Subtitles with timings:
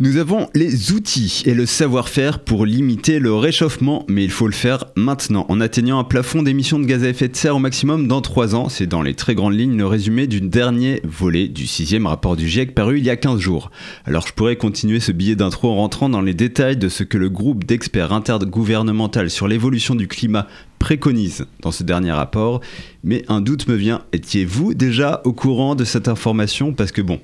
[0.00, 4.52] Nous avons les outils et le savoir-faire pour limiter le réchauffement, mais il faut le
[4.52, 8.06] faire maintenant en atteignant un plafond d'émissions de gaz à effet de serre au maximum
[8.06, 8.68] dans 3 ans.
[8.68, 12.48] C'est dans les très grandes lignes le résumé du dernier volet du sixième rapport du
[12.48, 13.72] GIEC paru il y a 15 jours.
[14.04, 17.18] Alors je pourrais continuer ce billet d'intro en rentrant dans les détails de ce que
[17.18, 20.46] le groupe d'experts intergouvernemental sur l'évolution du climat
[20.78, 22.60] préconise dans ce dernier rapport,
[23.04, 24.02] mais un doute me vient.
[24.12, 26.72] Étiez-vous déjà au courant de cette information?
[26.72, 27.20] Parce que bon,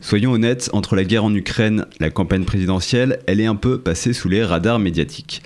[0.00, 4.12] soyons honnêtes, entre la guerre en Ukraine, la campagne présidentielle, elle est un peu passée
[4.12, 5.42] sous les radars médiatiques.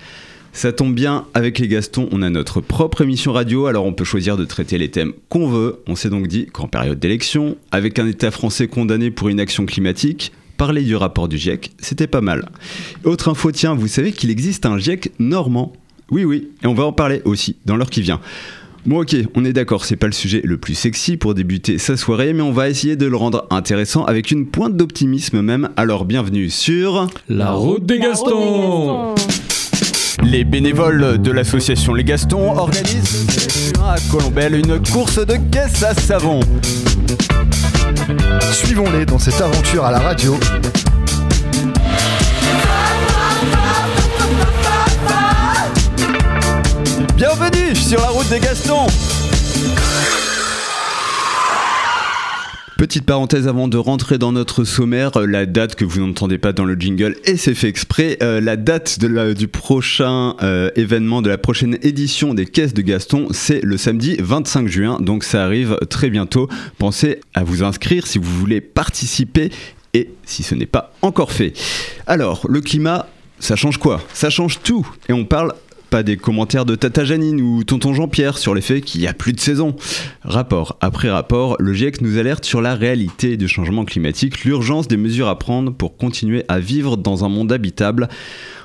[0.51, 4.03] Ça tombe bien, avec les Gastons, on a notre propre émission radio, alors on peut
[4.03, 5.81] choisir de traiter les thèmes qu'on veut.
[5.87, 9.65] On s'est donc dit qu'en période d'élection, avec un État français condamné pour une action
[9.65, 12.49] climatique, parler du rapport du GIEC, c'était pas mal.
[13.05, 15.71] Autre info, tiens, vous savez qu'il existe un GIEC normand
[16.11, 18.19] oui, oui, et on va en parler aussi dans l'heure qui vient.
[18.85, 21.97] Bon ok, on est d'accord, c'est pas le sujet le plus sexy pour débuter sa
[21.97, 25.69] soirée, mais on va essayer de le rendre intéressant avec une pointe d'optimisme même.
[25.75, 29.15] Alors bienvenue sur La route des Gastons
[30.23, 36.41] les bénévoles de l'association Les Gastons organisent à Colombelle une course de caisse à savon.
[38.51, 40.37] Suivons-les dans cette aventure à la radio
[47.19, 48.87] Bienvenue sur la route des Gastons
[52.77, 56.53] Petite parenthèse avant de rentrer dans notre sommaire, euh, la date que vous n'entendez pas
[56.53, 58.99] dans le jingle, et c'est fait exprès, euh, la date
[59.35, 64.15] du prochain euh, événement, de la prochaine édition des caisses de Gaston, c'est le samedi
[64.21, 66.47] 25 juin, donc ça arrive très bientôt.
[66.77, 69.51] Pensez à vous inscrire si vous voulez participer
[69.93, 71.51] et si ce n'est pas encore fait.
[72.07, 73.07] Alors, le climat,
[73.39, 74.01] ça change quoi?
[74.13, 75.53] Ça change tout, et on parle
[75.89, 79.13] pas des commentaires de Tata Janine ou Tonton Jean-Pierre sur les faits qu'il y a
[79.13, 79.75] plus de saison.
[80.23, 84.97] Rapport après rapport, le GIEC nous alerte sur la réalité du changement climatique, l'urgence des
[84.97, 88.07] mesures à prendre pour continuer à vivre dans un monde habitable.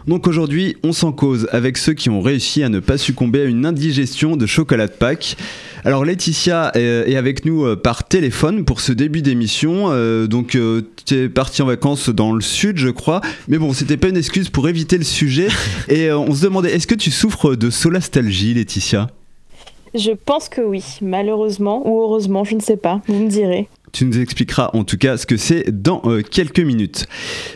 [0.07, 3.45] Donc aujourd'hui, on s'en cause avec ceux qui ont réussi à ne pas succomber à
[3.45, 5.37] une indigestion de chocolat de Pâques.
[5.85, 9.87] Alors Laetitia est avec nous euh, par téléphone pour ce début d'émission.
[9.89, 13.23] Euh, donc euh, tu es partie en vacances dans le sud, je crois.
[13.49, 15.49] Mais bon, c'était pas une excuse pour éviter le sujet.
[15.89, 19.09] Et on se demandait, est-ce que tu souffres de solastalgie, Laetitia?
[19.95, 23.01] Je pense que oui, malheureusement ou heureusement, je ne sais pas.
[23.07, 23.69] Vous me direz.
[23.95, 27.07] Tu nous expliqueras en tout cas ce que c'est dans euh, quelques minutes.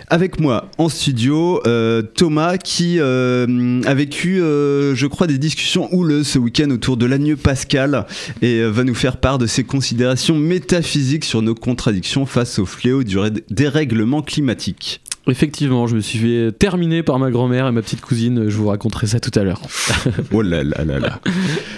[0.06, 6.28] Avec moi en studio, euh, Thomas qui euh, a vécu, je crois, des discussions houleuses
[6.28, 8.06] ce week-end autour de l'agneau pascal
[8.41, 13.03] et va nous faire part de ses considérations métaphysiques sur nos contradictions face au fléau
[13.03, 13.16] du
[13.50, 15.00] dérèglement climatique.
[15.28, 18.49] Effectivement, je me suis fait terminer par ma grand-mère et ma petite cousine.
[18.49, 19.61] Je vous raconterai ça tout à l'heure.
[20.33, 21.21] oh là là là là.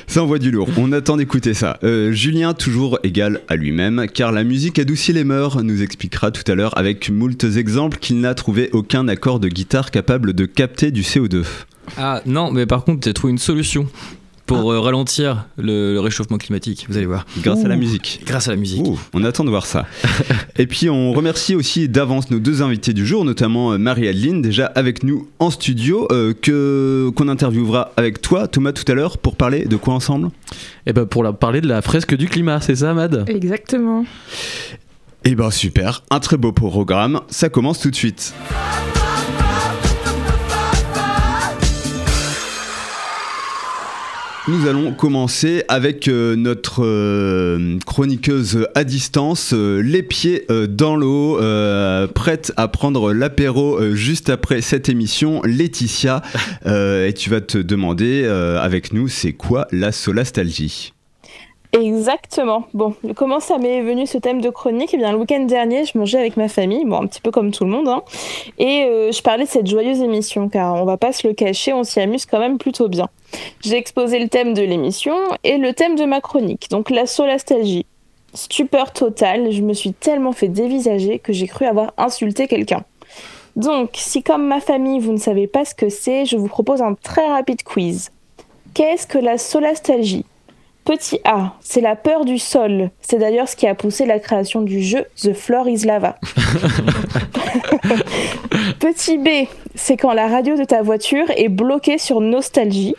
[0.06, 0.68] Ça envoie du lourd.
[0.76, 1.78] On attend d'écouter ça.
[1.82, 6.50] Euh, Julien, toujours égal à lui-même, car la musique adoucit les mœurs, nous expliquera tout
[6.50, 10.90] à l'heure avec moultes exemples qu'il n'a trouvé aucun accord de guitare capable de capter
[10.90, 11.44] du CO2.
[11.96, 13.88] Ah non, mais par contre, tu as trouvé une solution
[14.50, 17.24] pour euh, ralentir le, réchauffement climatique, vous allez voir.
[17.40, 18.20] Grâce à la musique.
[18.26, 18.84] Grâce à la musique.
[19.14, 19.86] on attend de voir ça.
[20.58, 24.66] Et puis on remercie aussi d'avance nos deux invités du jour, notamment euh, Marie-Adeline, déjà
[24.66, 29.36] avec nous en studio, euh, que qu'on interviewera avec toi, Thomas, tout à l'heure, pour
[29.36, 30.30] parler de quoi ensemble?
[30.84, 33.26] Eh ben pour la, parler de la fresque du climat, c'est ça, Mad?
[33.28, 34.04] Exactement.
[35.24, 38.34] Eh ben super, un très beau programme, ça commence tout de suite.
[44.48, 51.38] Nous allons commencer avec euh, notre euh, chroniqueuse à distance, euh, les pieds dans l'eau,
[52.14, 56.22] prête à prendre l'apéro juste après cette émission, Laetitia.
[56.66, 60.92] et tu vas te demander avec nous, c'est quoi la solastalgie?
[61.72, 62.64] Exactement.
[62.74, 64.90] Bon, comment ça m'est venu ce thème de chronique?
[64.92, 67.52] Eh bien, le week-end dernier, je mangeais avec ma famille, bon, un petit peu comme
[67.52, 68.02] tout le monde, hein,
[68.58, 71.84] et je parlais de cette joyeuse émission, car on va pas se le cacher, on
[71.84, 73.08] s'y amuse quand même plutôt bien.
[73.60, 75.14] J'ai exposé le thème de l'émission
[75.44, 77.86] et le thème de ma chronique, donc la solastalgie.
[78.34, 82.84] Stupeur totale, je me suis tellement fait dévisager que j'ai cru avoir insulté quelqu'un.
[83.54, 86.82] Donc, si comme ma famille vous ne savez pas ce que c'est, je vous propose
[86.82, 88.10] un très rapide quiz.
[88.74, 90.24] Qu'est-ce que la solastalgie?
[90.84, 92.90] Petit A, c'est la peur du sol.
[93.00, 96.16] C'est d'ailleurs ce qui a poussé la création du jeu The Floor is Lava.
[98.80, 99.28] Petit B,
[99.74, 102.94] c'est quand la radio de ta voiture est bloquée sur nostalgie.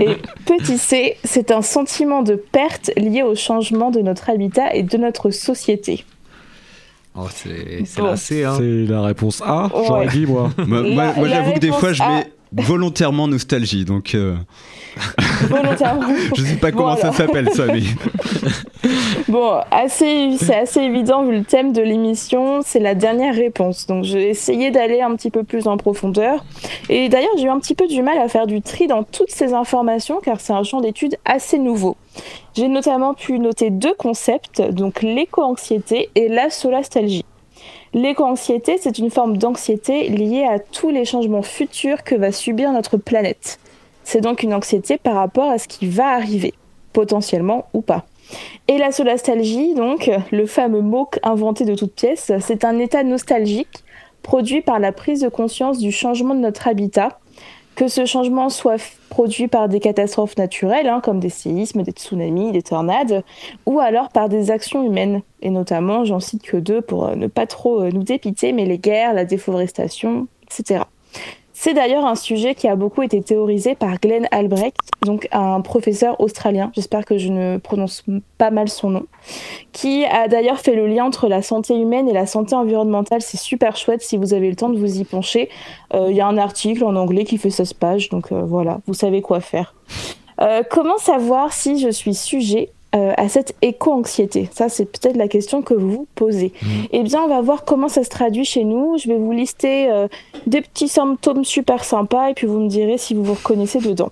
[0.00, 4.82] Et petit C, c'est un sentiment de perte lié au changement de notre habitat et
[4.82, 6.04] de notre société.
[7.16, 8.54] Oh, c'est la C, hein.
[8.58, 10.50] C'est la réponse A, j'aurais dit moi.
[10.66, 14.14] moi, j'avoue que des fois je mets volontairement nostalgie, donc.
[14.14, 14.36] euh,
[15.48, 16.08] Volontairement.
[16.36, 17.82] je sais pas comment ça s'appelle ça, mais.
[19.28, 23.86] Bon, assez, c'est assez évident vu le thème de l'émission, c'est la dernière réponse.
[23.86, 26.44] Donc j'ai essayé d'aller un petit peu plus en profondeur.
[26.88, 29.30] Et d'ailleurs, j'ai eu un petit peu du mal à faire du tri dans toutes
[29.30, 31.96] ces informations car c'est un champ d'étude assez nouveau.
[32.54, 37.24] J'ai notamment pu noter deux concepts, donc l'éco-anxiété et la solastalgie.
[37.94, 42.96] L'éco-anxiété, c'est une forme d'anxiété liée à tous les changements futurs que va subir notre
[42.96, 43.58] planète.
[44.10, 46.54] C'est donc une anxiété par rapport à ce qui va arriver,
[46.94, 48.06] potentiellement ou pas.
[48.66, 53.84] Et la solastalgie, donc, le fameux mot inventé de toutes pièces, c'est un état nostalgique
[54.22, 57.18] produit par la prise de conscience du changement de notre habitat,
[57.74, 62.50] que ce changement soit produit par des catastrophes naturelles, hein, comme des séismes, des tsunamis,
[62.52, 63.22] des tornades,
[63.66, 65.20] ou alors par des actions humaines.
[65.42, 68.64] Et notamment, j'en cite que deux pour euh, ne pas trop euh, nous dépiter, mais
[68.64, 70.84] les guerres, la déforestation, etc.
[71.60, 76.20] C'est d'ailleurs un sujet qui a beaucoup été théorisé par Glenn Albrecht, donc un professeur
[76.20, 78.04] australien, j'espère que je ne prononce
[78.38, 79.06] pas mal son nom,
[79.72, 83.22] qui a d'ailleurs fait le lien entre la santé humaine et la santé environnementale.
[83.22, 85.48] C'est super chouette si vous avez le temps de vous y pencher.
[85.94, 88.78] Euh, Il y a un article en anglais qui fait 16 pages, donc euh, voilà,
[88.86, 89.74] vous savez quoi faire.
[90.40, 95.28] Euh, comment savoir si je suis sujet euh, à cette éco-anxiété Ça, c'est peut-être la
[95.28, 96.54] question que vous vous posez.
[96.90, 98.96] Eh bien, on va voir comment ça se traduit chez nous.
[98.96, 100.08] Je vais vous lister euh,
[100.46, 104.10] des petits symptômes super sympas et puis vous me direz si vous vous reconnaissez dedans.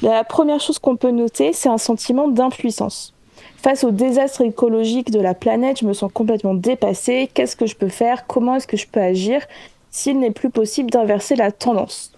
[0.00, 3.14] La première chose qu'on peut noter, c'est un sentiment d'impuissance.
[3.56, 7.28] Face au désastre écologique de la planète, je me sens complètement dépassée.
[7.34, 8.26] Qu'est-ce que je peux faire?
[8.28, 9.40] Comment est-ce que je peux agir?
[9.90, 12.13] S'il n'est plus possible d'inverser la tendance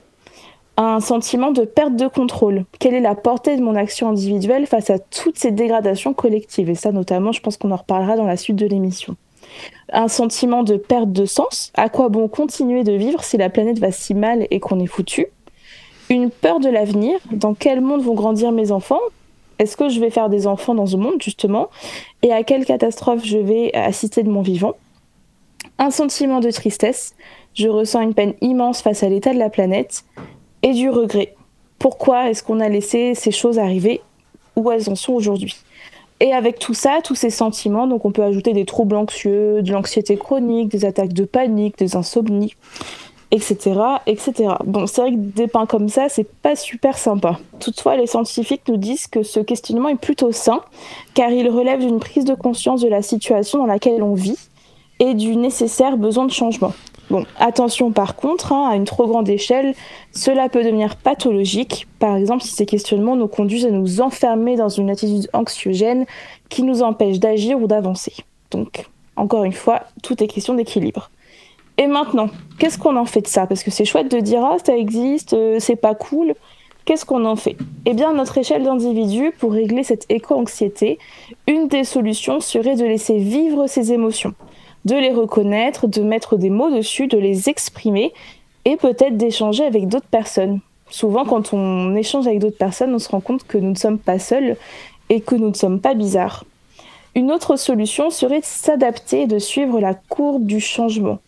[0.79, 2.65] Un sentiment de perte de contrôle.
[2.79, 6.69] Quelle est la portée de mon action individuelle face à toutes ces dégradations collectives?
[6.69, 9.17] Et ça, notamment, je pense qu'on en reparlera dans la suite de l'émission
[9.93, 11.73] un sentiment de perte de sens.
[11.75, 14.87] À quoi bon continuer de vivre si la planète va si mal et qu'on est
[14.87, 15.27] foutu?
[16.11, 17.19] Une peur de l'avenir.
[17.33, 19.01] Dans quel monde vont grandir mes enfants?
[19.59, 21.71] Est-ce que je vais faire des enfants dans ce monde, justement?
[22.23, 24.75] Et à quelle catastrophe je vais assister de mon vivant?
[25.79, 27.15] Un sentiment de tristesse.
[27.55, 30.05] Je ressens une peine immense face à l'état de la planète.
[30.63, 31.35] Et du regret.
[31.79, 34.01] Pourquoi est-ce qu'on a laissé ces choses arriver
[34.57, 35.57] où elles en sont aujourd'hui?
[36.21, 39.71] Et avec tout ça, tous ces sentiments, donc on peut ajouter des troubles anxieux, de
[39.71, 42.55] l'anxiété chronique, des attaques de panique, des insomnies,
[43.31, 44.55] etc., etc.
[44.65, 47.39] Bon, c'est vrai que dépeint comme ça, c'est pas super sympa.
[47.61, 50.63] Toutefois, les scientifiques nous disent que ce questionnement est plutôt sain,
[51.13, 54.39] car il relève d'une prise de conscience de la situation dans laquelle on vit
[55.01, 56.73] et du nécessaire besoin de changement.
[57.09, 59.75] Bon, attention par contre, hein, à une trop grande échelle,
[60.13, 64.69] cela peut devenir pathologique, par exemple si ces questionnements nous conduisent à nous enfermer dans
[64.69, 66.05] une attitude anxiogène
[66.49, 68.13] qui nous empêche d'agir ou d'avancer.
[68.51, 71.11] Donc, encore une fois, tout est question d'équilibre.
[71.79, 73.47] Et maintenant, qu'est-ce qu'on en fait de ça?
[73.47, 76.35] Parce que c'est chouette de dire ah ça existe, euh, c'est pas cool.
[76.87, 77.57] Qu'est-ce qu'on en fait?
[77.85, 80.99] Eh bien, notre échelle d'individu, pour régler cette éco-anxiété,
[81.47, 84.35] une des solutions serait de laisser vivre ses émotions
[84.87, 88.13] de les reconnaître, de mettre des mots dessus, de les exprimer
[88.65, 90.61] et peut-être d'échanger avec d'autres personnes.
[90.91, 93.99] Souvent, quand on échange avec d'autres personnes, on se rend compte que nous ne sommes
[93.99, 94.57] pas seuls
[95.11, 96.45] et que nous ne sommes pas bizarres.
[97.17, 101.19] Une autre solution serait de s'adapter et de suivre la courbe du changement.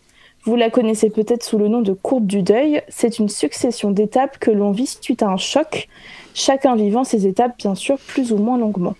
[0.45, 2.81] Vous la connaissez peut-être sous le nom de courbe du deuil.
[2.87, 5.89] C'est une succession d'étapes que l'on vit suite à un choc,
[6.33, 8.95] chacun vivant ces étapes bien sûr plus ou moins longuement.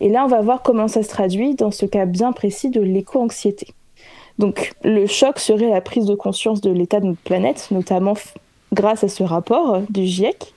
[0.00, 2.80] Et là, on va voir comment ça se traduit dans ce cas bien précis de
[2.80, 3.74] l'éco-anxiété.
[4.38, 8.14] Donc le choc serait la prise de conscience de l'état de notre planète, notamment
[8.72, 10.54] grâce à ce rapport euh, du GIEC.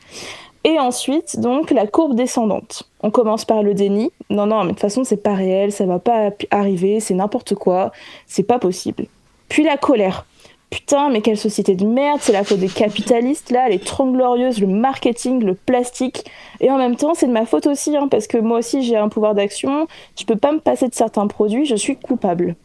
[0.66, 2.90] Et ensuite, donc, la courbe descendante.
[3.02, 4.12] On commence par le déni.
[4.30, 7.54] Non, non, mais de toute façon, c'est pas réel, ça va pas arriver, c'est n'importe
[7.56, 7.92] quoi,
[8.28, 9.08] c'est pas possible.
[9.50, 10.26] Puis la colère.
[10.70, 14.60] Putain, mais quelle société de merde, c'est la faute des capitalistes, là, les trente glorieuses,
[14.60, 16.26] le marketing, le plastique.
[16.62, 18.96] Et en même temps, c'est de ma faute aussi, hein, parce que moi aussi, j'ai
[18.96, 19.86] un pouvoir d'action,
[20.18, 22.56] je peux pas me passer de certains produits, je suis coupable.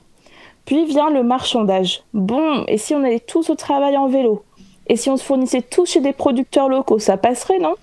[0.69, 2.03] Puis vient le marchandage.
[2.13, 4.43] Bon, et si on allait tous au travail en vélo?
[4.87, 7.75] Et si on se fournissait tous chez des producteurs locaux, ça passerait, non?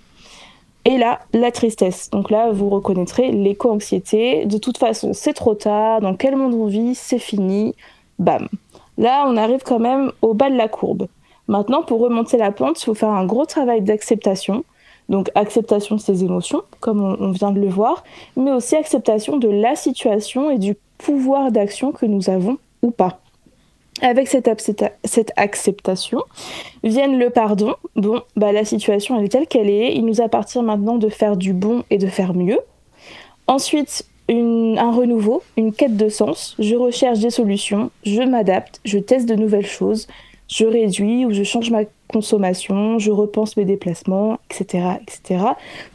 [0.86, 2.12] Et là, la tristesse.
[2.12, 4.46] Donc là, vous reconnaîtrez l'éco-anxiété.
[4.46, 6.00] De toute façon, c'est trop tard.
[6.00, 6.94] Dans quel monde on vit?
[6.94, 7.74] C'est fini.
[8.20, 8.48] Bam.
[9.00, 11.08] Là, on arrive quand même au bas de la courbe.
[11.48, 14.64] Maintenant, pour remonter la pente, il faut faire un gros travail d'acceptation.
[15.10, 18.04] Donc acceptation de ses émotions, comme on, vient de le voir,
[18.38, 22.60] mais aussi acceptation de la situation et du pouvoir d'action que nous avons
[22.92, 23.20] pas.
[24.02, 26.22] Avec cette, accepta- cette acceptation
[26.84, 27.76] viennent le pardon.
[27.96, 29.96] Bon, bah la situation elle est telle qu'elle est.
[29.96, 32.60] Il nous appartient maintenant de faire du bon et de faire mieux.
[33.48, 36.56] Ensuite, un renouveau, une quête de sens.
[36.60, 40.08] Je recherche des solutions, je m'adapte, je teste de nouvelles choses.
[40.48, 45.44] je réduis ou je change ma consommation, je repense mes déplacements, etc., etc.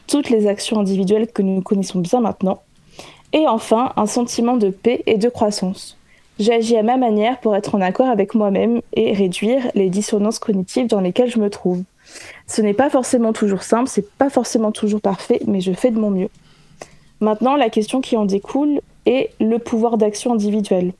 [0.07, 2.61] Toutes les actions individuelles que nous connaissons bien maintenant.
[3.33, 5.97] Et enfin, un sentiment de paix et de croissance.
[6.41, 10.87] J'agis à ma manière pour être en accord avec moi-même et réduire les dissonances cognitives
[10.87, 11.83] dans lesquelles je me trouve.
[12.47, 15.99] Ce n'est pas forcément toujours simple, c'est pas forcément toujours parfait, mais je fais de
[15.99, 16.29] mon mieux.
[17.19, 20.93] Maintenant, la question qui en découle est le pouvoir d'action individuel.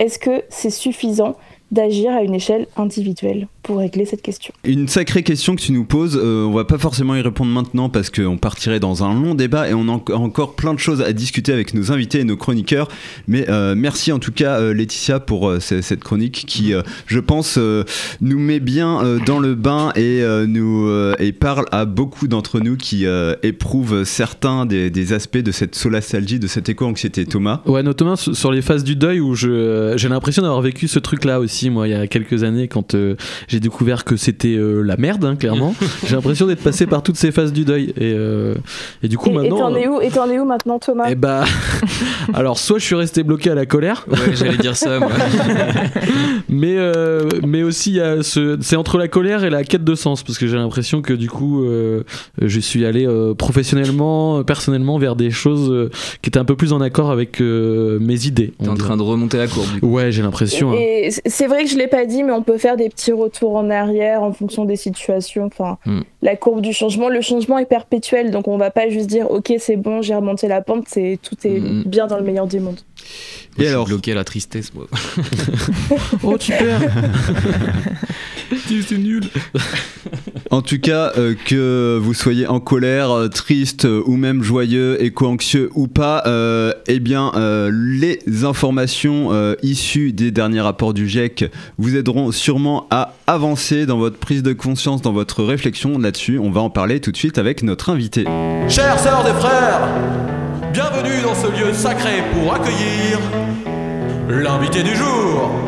[0.00, 1.36] Est-ce que c'est suffisant
[1.70, 3.46] d'agir à une échelle individuelle?
[3.68, 4.54] Pour régler cette question.
[4.64, 7.90] Une sacrée question que tu nous poses, euh, on va pas forcément y répondre maintenant
[7.90, 11.12] parce qu'on partirait dans un long débat et on a encore plein de choses à
[11.12, 12.88] discuter avec nos invités et nos chroniqueurs.
[13.26, 16.72] Mais euh, merci en tout cas euh, Laetitia pour cette chronique qui,
[17.06, 17.58] je pense,
[18.20, 23.04] nous met bien dans le bain et nous et parle à beaucoup d'entre nous qui
[23.42, 27.26] éprouvent certains des, aspects de cette solastalgie, de cette éco-anxiété.
[27.26, 31.40] Thomas Ouais, notamment sur les phases du deuil où j'ai l'impression d'avoir vécu ce truc-là
[31.40, 33.16] aussi moi, il y a quelques années, quand euh,
[33.58, 35.74] j'ai découvert que c'était euh, la merde, hein, clairement.
[36.06, 37.92] j'ai l'impression d'être passé par toutes ces phases du deuil.
[37.96, 38.54] Et, euh,
[39.02, 39.56] et du coup, maintenant.
[39.56, 41.06] Et t'en es, où, et où maintenant, Thomas?
[41.10, 41.44] Eh bah.
[42.34, 44.06] alors, soit je suis resté bloqué à la colère.
[44.08, 45.10] Ouais, j'allais dire ça, moi.
[46.48, 46.76] mais,
[47.44, 48.56] mais aussi, ce...
[48.60, 51.28] c'est entre la colère et la quête de sens, parce que j'ai l'impression que du
[51.28, 51.66] coup,
[52.40, 55.90] je suis allé professionnellement, personnellement, vers des choses
[56.22, 58.52] qui étaient un peu plus en accord avec mes idées.
[58.62, 59.66] T'es en train de remonter la courbe.
[59.82, 60.74] Ouais, j'ai l'impression.
[60.74, 61.20] Et, hein.
[61.26, 63.70] c'est vrai que je l'ai pas dit, mais on peut faire des petits retours en
[63.70, 65.46] arrière en fonction des situations.
[65.46, 66.00] Enfin, hmm.
[66.22, 69.52] la courbe du changement, le changement est perpétuel, donc on va pas juste dire ok
[69.58, 71.84] c'est bon, j'ai remonté la pente, c'est tout est hmm.
[71.86, 72.80] bien dans le meilleur des mondes.
[73.58, 74.86] Et alors bloqué à la tristesse, moi.
[76.22, 76.80] oh tu perds.
[78.86, 79.24] c'est nul.
[80.50, 85.02] En tout cas, euh, que vous soyez en colère, euh, triste euh, ou même joyeux,
[85.02, 86.24] éco-anxieux ou pas,
[86.86, 87.32] eh bien,
[87.70, 89.30] les informations
[89.62, 94.52] issues des derniers rapports du GIEC vous aideront sûrement à avancer dans votre prise de
[94.52, 96.38] conscience, dans votre réflexion là-dessus.
[96.38, 98.24] On va en parler tout de suite avec notre invité.
[98.68, 99.88] Chères sœurs et frères,
[100.72, 103.18] bienvenue dans ce lieu sacré pour accueillir
[104.28, 105.67] l'invité du jour.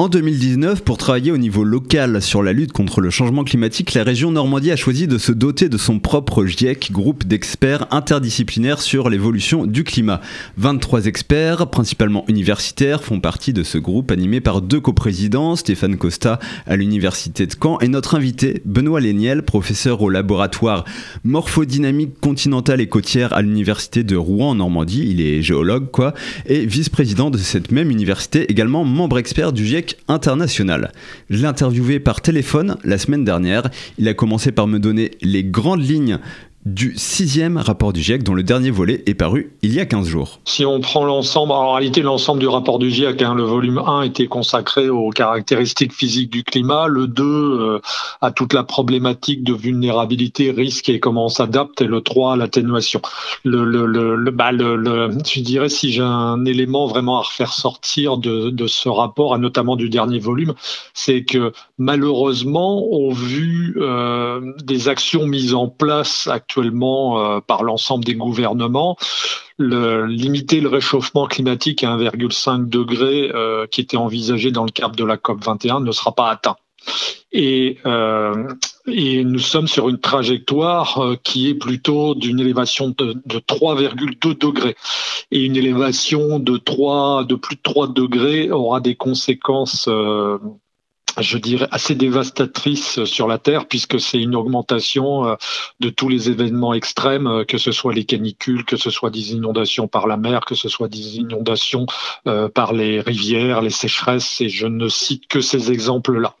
[0.00, 4.02] En 2019, pour travailler au niveau local sur la lutte contre le changement climatique, la
[4.02, 9.10] région Normandie a choisi de se doter de son propre GIEC, groupe d'experts interdisciplinaires sur
[9.10, 10.22] l'évolution du climat.
[10.56, 16.38] 23 experts, principalement universitaires, font partie de ce groupe animé par deux coprésidents, Stéphane Costa
[16.66, 20.86] à l'université de Caen et notre invité Benoît Léniel, professeur au laboratoire
[21.24, 26.14] morphodynamique continentale et côtière à l'université de Rouen en Normandie, il est géologue quoi,
[26.46, 30.92] et vice-président de cette même université, également membre expert du GIEC international.
[31.28, 33.70] Je l'ai interviewé par téléphone la semaine dernière.
[33.98, 36.18] Il a commencé par me donner les grandes lignes
[36.66, 40.06] du sixième rapport du GIEC, dont le dernier volet est paru il y a 15
[40.06, 40.40] jours.
[40.44, 44.02] Si on prend l'ensemble, en réalité l'ensemble du rapport du GIEC, hein, le volume 1
[44.02, 47.80] était consacré aux caractéristiques physiques du climat, le 2 euh,
[48.20, 52.36] à toute la problématique de vulnérabilité, risque et comment on s'adapte, et le 3 à
[52.36, 53.00] l'atténuation.
[53.44, 58.18] Le, le, le, bah, le, je dirais si j'ai un élément vraiment à refaire sortir
[58.18, 60.54] de, de ce rapport, et notamment du dernier volume,
[60.92, 68.04] c'est que malheureusement, au vu euh, des actions mises en place actuellement euh, par l'ensemble
[68.04, 68.96] des gouvernements.
[69.56, 74.94] Le, limiter le réchauffement climatique à 1,5 degré euh, qui était envisagé dans le cadre
[74.94, 76.56] de la COP 21 ne sera pas atteint.
[77.32, 78.48] Et, euh,
[78.86, 84.76] et nous sommes sur une trajectoire qui est plutôt d'une élévation de, de 3,2 degrés.
[85.30, 89.88] Et une élévation de 3, de plus de 3 degrés aura des conséquences
[91.20, 95.34] je dirais, assez dévastatrice sur la Terre, puisque c'est une augmentation euh,
[95.80, 99.32] de tous les événements extrêmes, euh, que ce soit les canicules, que ce soit des
[99.32, 101.86] inondations par la mer, que ce soit des inondations
[102.26, 106.34] euh, par les rivières, les sécheresses, et je ne cite que ces exemples-là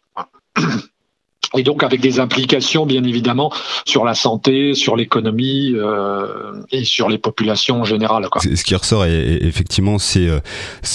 [1.56, 3.52] et donc avec des implications bien évidemment
[3.84, 8.28] sur la santé, sur l'économie euh, et sur les populations en général.
[8.30, 8.42] Quoi.
[8.42, 10.28] Ce qui ressort effectivement, c'est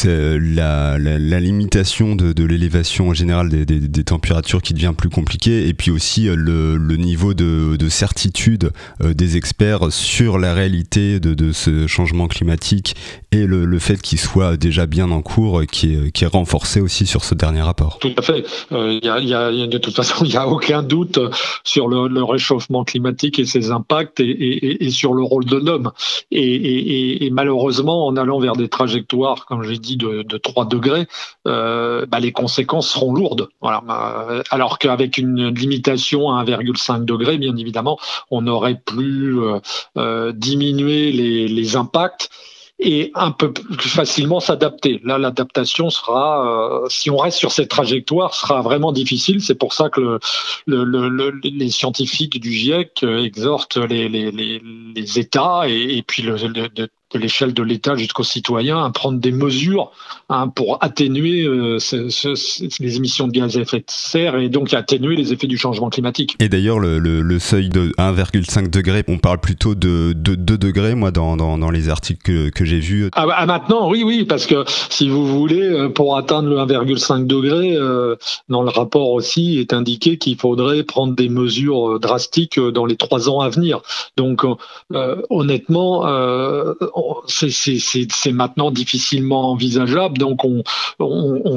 [0.06, 4.74] euh, la, la, la, limitation de, de l'élévation en général des, des, des, températures qui
[4.74, 8.72] devient plus compliquée, et puis aussi euh, le, le niveau de, de certitude
[9.02, 12.96] euh, des experts sur la réalité de, de ce changement climatique
[13.32, 16.82] et le, le fait qu'il soit déjà bien en cours, qui est, qui est renforcé
[16.82, 18.00] aussi sur ce dernier rapport.
[18.00, 18.46] Tout à fait.
[18.72, 21.20] Y a, y a, de toute façon, il y a aucun doute
[21.64, 25.92] sur le, réchauffement climatique et ses impacts et, sur le rôle de l'homme.
[26.32, 31.08] Et, malheureusement, en allant vers des trajectoires, comme j'ai dit, de, 3 degrés,
[31.48, 33.48] euh, bah, les conséquences seront lourdes.
[33.62, 33.84] Voilà.
[34.30, 37.98] Euh, alors qu'avec une limitation à 1,5 degré, bien évidemment,
[38.32, 39.36] on aurait pu
[39.98, 42.30] euh, diminuer les, les impacts
[42.86, 45.02] et un peu plus facilement s'adapter.
[45.04, 49.42] Là, l'adaptation sera, euh, si on reste sur cette trajectoire, sera vraiment difficile.
[49.42, 50.20] C'est pour ça que
[50.68, 56.38] le, le, le, les scientifiques du GIEC exhortent les, États et, et puis le,
[57.16, 59.92] de l'échelle de l'État jusqu'aux citoyens à prendre des mesures
[60.30, 61.78] hein, pour atténuer euh,
[62.80, 65.90] les émissions de gaz à effet de serre et donc atténuer les effets du changement
[65.90, 66.36] climatique.
[66.40, 71.12] Et d'ailleurs, le, le, seuil de 1,5 degré, on parle plutôt de, 2 degrés, moi,
[71.12, 73.10] dans, dans, dans les articles que, que j'ai vus.
[73.14, 77.28] Ah, bah, maintenant, oui, oui, parce que si vous voulez, euh, pour atteindre le 1,5
[77.28, 78.16] degré, euh,
[78.50, 83.30] dans le rapport aussi est indiqué qu'il faudrait prendre des mesures drastiques dans les trois
[83.30, 83.82] ans à venir.
[84.18, 84.44] Donc,
[85.30, 86.06] honnêtement,
[87.28, 90.18] c'est maintenant difficilement envisageable.
[90.18, 90.64] Donc, on,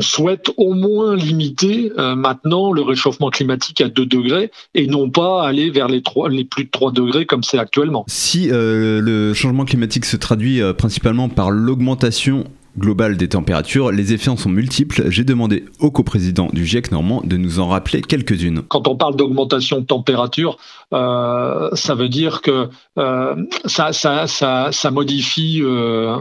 [0.00, 5.44] souhaite au moins limiter euh, maintenant le réchauffement climatique à 2 degrés et non pas
[5.44, 8.04] aller vers les, 3, les plus de 3 degrés comme c'est actuellement.
[8.06, 12.44] Si euh, le changement climatique se traduit euh, principalement par l'augmentation
[12.78, 15.10] globale des températures, les effets en sont multiples.
[15.10, 18.62] J'ai demandé au coprésident du GIEC normand de nous en rappeler quelques-unes.
[18.68, 20.56] Quand on parle d'augmentation de température,
[20.94, 22.68] euh, ça veut dire que
[22.98, 26.16] euh, ça, modifie, euh,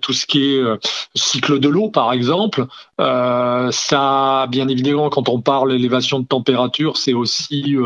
[0.00, 0.62] tout ce qui est
[1.14, 2.66] cycle de l'eau, par exemple.
[2.98, 7.76] Ça, bien évidemment, quand on parle d'élévation de température, c'est aussi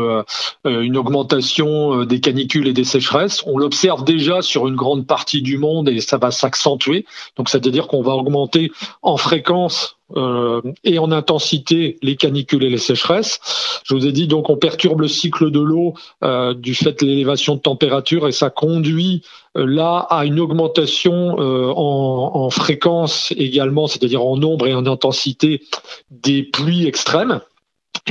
[0.65, 3.43] une augmentation des canicules et des sécheresses.
[3.45, 7.05] On l'observe déjà sur une grande partie du monde et ça va s'accentuer.
[7.35, 12.77] Donc, c'est-à-dire qu'on va augmenter en fréquence euh, et en intensité les canicules et les
[12.77, 13.39] sécheresses.
[13.85, 17.05] Je vous ai dit donc on perturbe le cycle de l'eau euh, du fait de
[17.05, 19.23] l'élévation de température et ça conduit
[19.57, 25.61] euh, là à une augmentation en, en, fréquence également, c'est-à-dire en nombre et en intensité
[26.09, 27.41] des pluies extrêmes.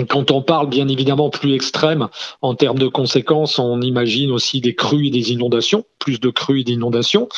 [0.09, 2.09] Quand on parle bien évidemment plus extrême
[2.43, 6.61] en termes de conséquences, on imagine aussi des crues et des inondations, plus de crues
[6.61, 7.29] et d'inondations.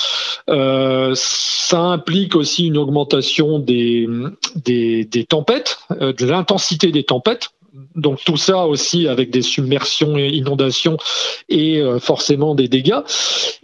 [0.50, 4.06] Euh, ça implique aussi une augmentation des,
[4.56, 7.50] des, tempêtes, euh, de l'intensité des tempêtes
[7.94, 10.98] donc tout ça aussi avec des submersions et inondations
[11.48, 13.00] et euh, forcément des dégâts.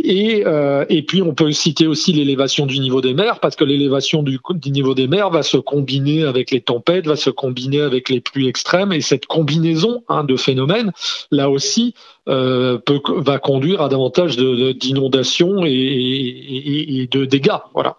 [0.03, 3.65] Et, euh, et puis on peut citer aussi l'élévation du niveau des mers parce que
[3.65, 8.09] l'élévation du, niveau des mers va se combiner avec les tempêtes, va se combiner avec
[8.09, 10.93] les pluies extrêmes et cette combinaison hein, de phénomènes,
[11.31, 11.95] là aussi,
[12.29, 12.79] euh,
[13.17, 17.59] va conduire à davantage d'inondations et, et, et, de dégâts.
[17.75, 17.99] Voilà.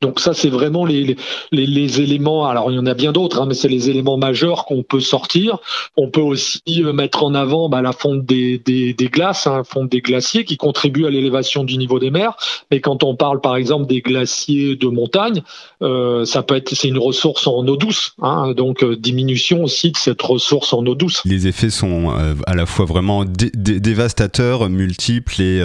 [0.00, 1.16] Donc ça, c'est vraiment les,
[1.52, 2.46] éléments.
[2.46, 5.00] Alors il y en a bien d'autres, hein, mais c'est les éléments majeurs qu'on peut
[5.00, 5.58] sortir.
[5.96, 10.00] On peut aussi mettre en avant bah, la fonte des, des, glaces, hein, fonte des
[10.00, 12.36] glaciers, qui contribuent à l'élévation du niveau des mers.
[12.70, 15.42] Mais quand on parle par exemple des glaciers de montagne,
[15.82, 18.12] euh, ça peut être c'est une ressource en eau douce.
[18.22, 21.22] Hein, donc euh, diminution aussi de cette ressource en eau douce.
[21.24, 22.12] Les effets sont
[22.46, 25.62] à la fois vraiment dévastateurs, multiples et,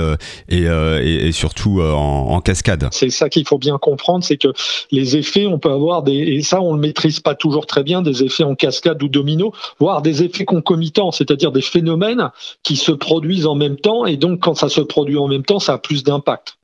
[0.49, 2.87] et, et, surtout en, en cascade.
[2.91, 4.49] C'est ça qu'il faut bien comprendre, c'est que
[4.91, 8.01] les effets, on peut avoir des, et ça on le maîtrise pas toujours très bien,
[8.01, 12.29] des effets en cascade ou domino, voire des effets concomitants, c'est-à-dire des phénomènes
[12.63, 15.59] qui se produisent en même temps, et donc quand ça se produit en même temps,
[15.59, 16.56] ça a plus d'impact.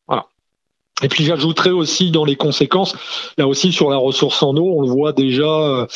[1.01, 2.95] Et puis j'ajouterais aussi dans les conséquences,
[3.39, 5.87] là aussi sur la ressource en eau, on le voit déjà,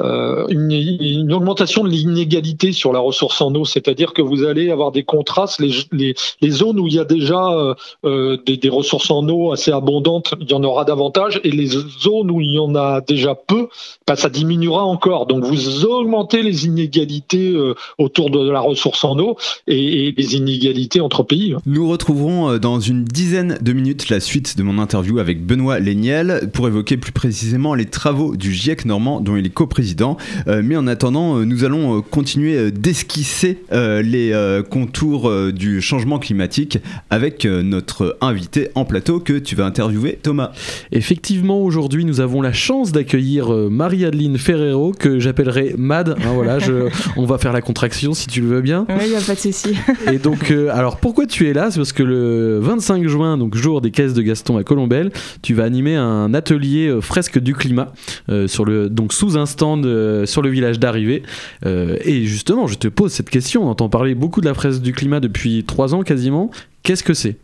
[0.00, 4.70] euh, une, une, augmentation de l'inégalité sur la ressource en eau, c'est-à-dire que vous allez
[4.70, 9.10] avoir des contrastes, les, les, zones où il y a déjà euh, euh des, ressources
[9.10, 12.58] en eau assez abondantes, il y en aura davantage, et les zones où il y
[12.58, 13.68] en a déjà peu,
[14.06, 15.26] bah, ça diminuera encore.
[15.26, 19.36] Donc vous augmentez les inégalités euh, autour de la ressource en eau
[19.66, 21.54] et, et les inégalités entre pays.
[21.64, 25.78] Nous retrouverons euh, dans une dizaine de minutes la suite de mon interview avec Benoît
[25.78, 30.16] Léniel pour évoquer plus précisément les travaux du GIEC normand dont il est coprésident.
[30.48, 34.32] Euh, mais en attendant, euh, nous allons euh, continuer d'esquisser les
[34.70, 36.78] contours du changement climatique
[37.10, 40.52] avec notre invité en plateau que tu vas interviewer, Thomas.
[40.90, 46.10] Effectivement, aujourd'hui, nous avons la chance d'accueillir Marie-Adeline Ferrero que j'appellerai Mad.
[46.10, 48.86] Hein, voilà, je, on va faire la contraction si tu le veux bien.
[48.88, 49.74] Oui, il n'y a pas de souci.
[50.12, 51.70] Et donc, alors pourquoi tu es là?
[51.70, 55.52] C'est parce que le 25 juin, donc jour des caisses de Gaston à Colombelle, tu
[55.52, 57.92] vas animer un atelier euh, fresque du climat
[58.30, 61.22] euh, sur le, donc sous un stand euh, sur le village d'arrivée.
[61.66, 64.92] et justement, je te pose cette question, on entend parler beaucoup de la fresque du
[64.92, 66.50] climat depuis trois ans quasiment.
[66.82, 67.36] Qu'est-ce que c'est?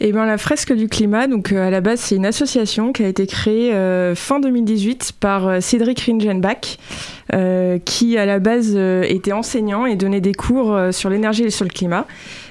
[0.00, 3.04] Eh ben, la fresque du climat, donc euh, à la base, c'est une association qui
[3.04, 6.78] a été créée euh, fin 2018 par euh, Cédric Ringenbach,
[7.84, 11.70] qui à la base était enseignant et donnait des cours sur l'énergie et sur le
[11.70, 12.06] climat.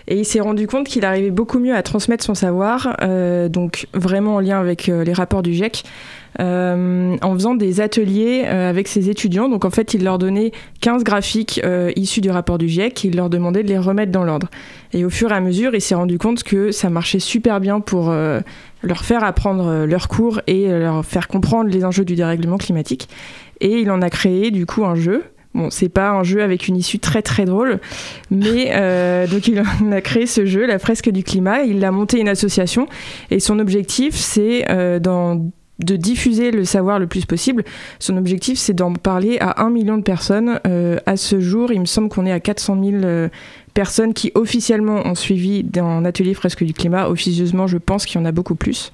[0.08, 2.98] Et il s'est rendu compte qu'il arrivait beaucoup mieux à transmettre son savoir,
[3.50, 5.84] donc vraiment en lien avec les rapports du GIEC,
[6.40, 9.50] euh, en faisant des ateliers euh, avec ses étudiants.
[9.50, 13.08] Donc en fait, il leur donnait 15 graphiques euh, issus du rapport du GIEC et
[13.10, 14.48] il leur demandait de les remettre dans l'ordre.
[14.94, 17.80] Et au fur et à mesure, il s'est rendu compte que ça marchait super bien
[17.80, 18.12] pour
[18.84, 23.08] leur faire apprendre leurs cours et leur faire comprendre les enjeux du dérèglement climatique.
[23.62, 25.24] Et il en a créé du coup un jeu.
[25.54, 27.80] Bon, c'est pas un jeu avec une issue très très drôle,
[28.30, 28.66] mais
[29.28, 29.62] donc il
[29.94, 31.62] a créé ce jeu, la fresque du climat.
[31.64, 32.88] Il a monté une association
[33.30, 34.66] et son objectif c'est
[35.00, 35.42] d'en-
[35.84, 37.64] de diffuser le savoir le plus possible.
[38.00, 40.60] Son objectif, c'est d'en parler à un million de personnes.
[40.68, 43.30] Euh, à ce jour, il me semble qu'on est à 400 000 euh,
[43.74, 47.10] personnes qui officiellement ont suivi un atelier fresque du climat.
[47.10, 48.92] Officieusement, je pense qu'il y en a beaucoup plus.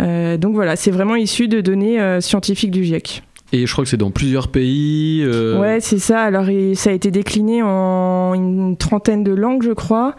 [0.00, 3.22] Euh, donc voilà, c'est vraiment issu de données euh, scientifiques du GIEC.
[3.52, 5.22] Et je crois que c'est dans plusieurs pays.
[5.24, 6.20] euh, Ouais, c'est ça.
[6.20, 10.14] Alors, ça a été décliné en une trentaine de langues, je crois.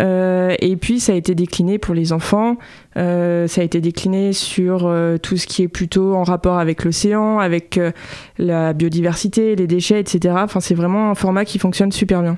[0.00, 2.56] Euh, et puis, ça a été décliné pour les enfants.
[2.96, 6.84] Euh, ça a été décliné sur euh, tout ce qui est plutôt en rapport avec
[6.84, 7.78] l'océan, avec
[8.38, 10.34] la biodiversité, les déchets, etc.
[10.38, 12.36] Enfin, c'est vraiment un format qui fonctionne super bien.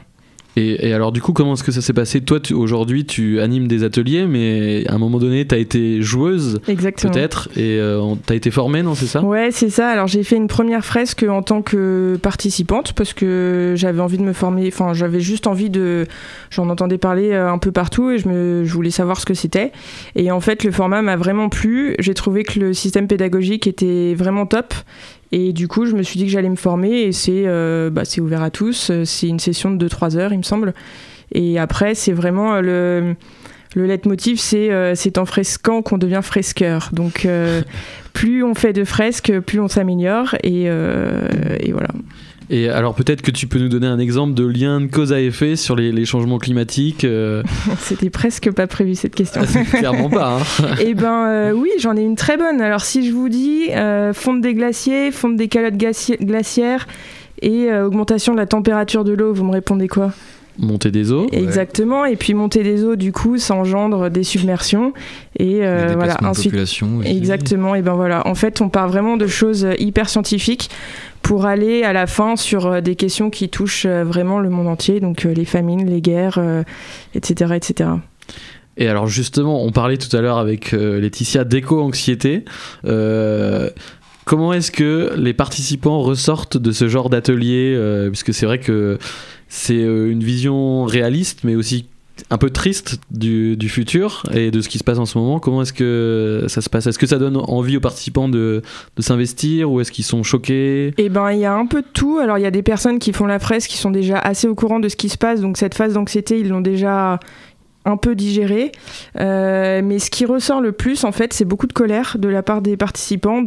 [0.56, 2.20] Et, et alors du coup, comment est-ce que ça s'est passé?
[2.20, 6.60] Toi, aujourd'hui, tu animes des ateliers, mais à un moment donné, tu as été joueuse,
[6.66, 9.22] peut-être, et euh, tu as été formée, non C'est ça?
[9.22, 9.88] Ouais, c'est ça.
[9.88, 14.22] Alors j'ai fait une première fresque en tant que participante parce que j'avais envie de
[14.22, 14.68] me former.
[14.68, 16.06] Enfin, j'avais juste envie de.
[16.50, 18.64] J'en entendais parler euh, un peu partout et je, me...
[18.64, 19.72] je voulais savoir ce que c'était.
[20.14, 21.96] Et en fait, le format m'a vraiment plu.
[21.98, 24.74] J'ai trouvé que le système pédagogique était vraiment top.
[25.37, 28.05] Et du coup, je me suis dit que j'allais me former et c'est euh, bah,
[28.20, 28.92] ouvert à tous.
[29.05, 30.75] C'est une session de 2-3 heures, il me semble.
[31.33, 33.14] Et après, c'est vraiment euh, le.
[33.77, 36.90] Le leitmotiv, c'est euh, en fresquant qu'on devient fresqueur.
[36.92, 37.61] Donc, euh,
[38.12, 40.37] plus on fait de fresques, plus on s'améliore.
[40.44, 41.88] Et, et voilà.
[42.56, 45.20] Et alors peut-être que tu peux nous donner un exemple de lien de cause à
[45.20, 47.02] effet sur les, les changements climatiques.
[47.04, 47.42] euh,
[47.80, 49.42] C'était presque pas prévu cette question.
[49.44, 50.38] ah, clairement pas.
[50.38, 50.66] hein.
[50.80, 52.60] Eh ben euh, oui, j'en ai une très bonne.
[52.60, 56.86] Alors si je vous dis euh, fonte des glaciers, fonte des calottes glaci- glaciaires
[57.42, 60.12] et augmentation de la température de l'eau, vous me répondez quoi?
[60.58, 61.26] Montée des eaux.
[61.32, 62.04] Exactement.
[62.04, 64.92] Et puis montée des eaux, du coup, ça engendre des submersions
[65.38, 66.16] et euh, Les voilà.
[66.22, 66.54] Ensuite.
[67.04, 68.26] Exactement, et ben voilà.
[68.26, 70.70] En fait, on part vraiment de choses hyper scientifiques
[71.24, 74.68] pour aller à la fin sur euh, des questions qui touchent euh, vraiment le monde
[74.68, 76.62] entier, donc euh, les famines, les guerres, euh,
[77.14, 77.90] etc., etc.
[78.76, 82.44] Et alors justement, on parlait tout à l'heure avec Laetitia d'éco-anxiété.
[82.84, 83.70] Euh,
[84.24, 88.98] comment est-ce que les participants ressortent de ce genre d'atelier euh, Puisque c'est vrai que
[89.54, 91.86] c'est euh, une vision réaliste, mais aussi
[92.30, 95.38] un peu triste du, futur et de ce qui se passe en ce moment.
[95.38, 96.88] Comment est-ce que ça se passe?
[96.88, 98.62] Est-ce que ça donne envie aux participants de,
[98.96, 100.92] de s'investir ou est-ce qu'ils sont choqués?
[100.98, 102.18] Et ben il y a un peu de tout.
[102.18, 104.56] Alors il y a des personnes qui font la fresque qui sont déjà assez au
[104.56, 107.20] courant de ce qui se passe, donc cette phase d'anxiété ils l'ont déjà
[107.87, 108.73] un peu digéré.
[109.20, 112.42] Euh, mais ce qui ressort le plus, en fait, c'est beaucoup de colère de la
[112.42, 113.42] part des participants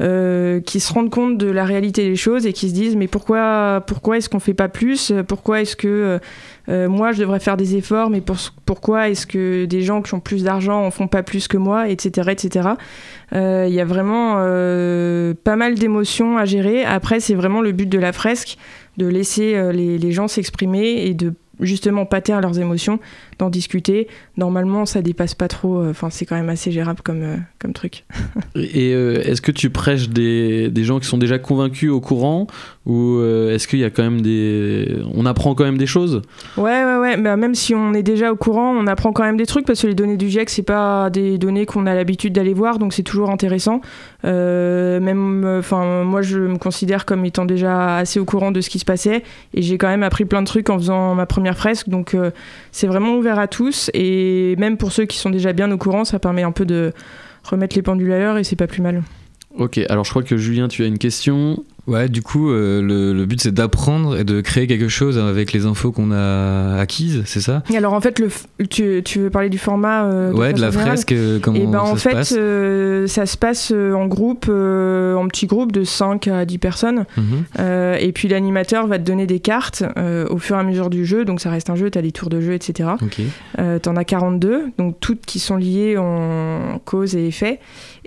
[0.00, 3.08] euh, qui se rendent compte de la réalité des choses et qui se disent mais
[3.08, 5.12] pourquoi, pourquoi est-ce qu'on fait pas plus?
[5.28, 6.18] Pourquoi est-ce que
[6.68, 10.14] euh, moi je devrais faire des efforts Mais pour- pourquoi est-ce que des gens qui
[10.14, 12.30] ont plus d'argent en font pas plus que moi Etc.
[12.30, 12.68] etc.
[13.34, 14.34] Il y a vraiment
[15.44, 16.84] pas mal d'émotions à gérer.
[16.84, 18.56] Après, c'est vraiment le but de la fresque
[18.98, 22.98] de laisser les, les gens s'exprimer et de justement pas taire leurs émotions,
[23.42, 24.06] d'en discuter.
[24.36, 25.78] Normalement, ça dépasse pas trop.
[25.78, 28.04] euh, Enfin, c'est quand même assez gérable comme, euh, comme truc.
[28.54, 32.46] Et euh, est-ce que tu prêches des, des gens qui sont déjà convaincus au courant
[32.86, 34.96] ou euh, est-ce qu'il y a quand même des...
[35.14, 36.22] On apprend quand même des choses?
[36.56, 37.16] Ouais, ouais, ouais.
[37.16, 39.82] Bah, même si on est déjà au courant, on apprend quand même des trucs parce
[39.82, 42.92] que les données du GIEC, c'est pas des données qu'on a l'habitude d'aller voir, donc
[42.92, 43.80] c'est toujours intéressant.
[44.24, 48.70] Euh, même, enfin, moi, je me considère comme étant déjà assez au courant de ce
[48.70, 49.22] qui se passait
[49.54, 52.16] et j'ai quand même appris plein de trucs en faisant ma première fresque, donc
[52.70, 56.04] c'est vraiment ouvert à tous et même pour ceux qui sont déjà bien au courant,
[56.04, 56.92] ça permet un peu de
[57.44, 59.02] remettre les pendules à l'heure et c'est pas plus mal.
[59.56, 61.62] Ok, alors je crois que Julien, tu as une question.
[61.88, 65.52] Ouais, du coup, euh, le, le but c'est d'apprendre et de créer quelque chose avec
[65.52, 67.64] les infos qu'on a acquises, c'est ça?
[67.72, 68.28] Et alors en fait, le
[68.70, 70.90] tu, tu veux parler du format euh, Ouais, de la générale?
[70.92, 72.34] fresque, euh, comment Et ben ça en se fait, passe?
[72.38, 76.58] euh, ça se passe euh, en groupe, euh, en petits groupes de 5 à 10
[76.58, 77.04] personnes.
[77.16, 77.24] Mhm.
[77.58, 80.88] Euh, et puis l'animateur va te donner des cartes euh, au fur et à mesure
[80.88, 81.24] du jeu.
[81.24, 82.90] Donc ça reste un jeu, tu as des tours de jeu, etc.
[83.58, 87.58] Euh, T'en as 42, donc toutes qui sont liées en cause et effet.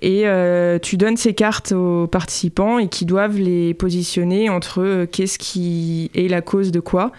[0.02, 5.06] Et euh, tu donnes ces cartes aux participants et qui doivent les positionner entre euh,
[5.06, 7.12] qu'est-ce qui est la cause de quoi.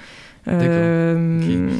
[0.49, 1.71] Euh,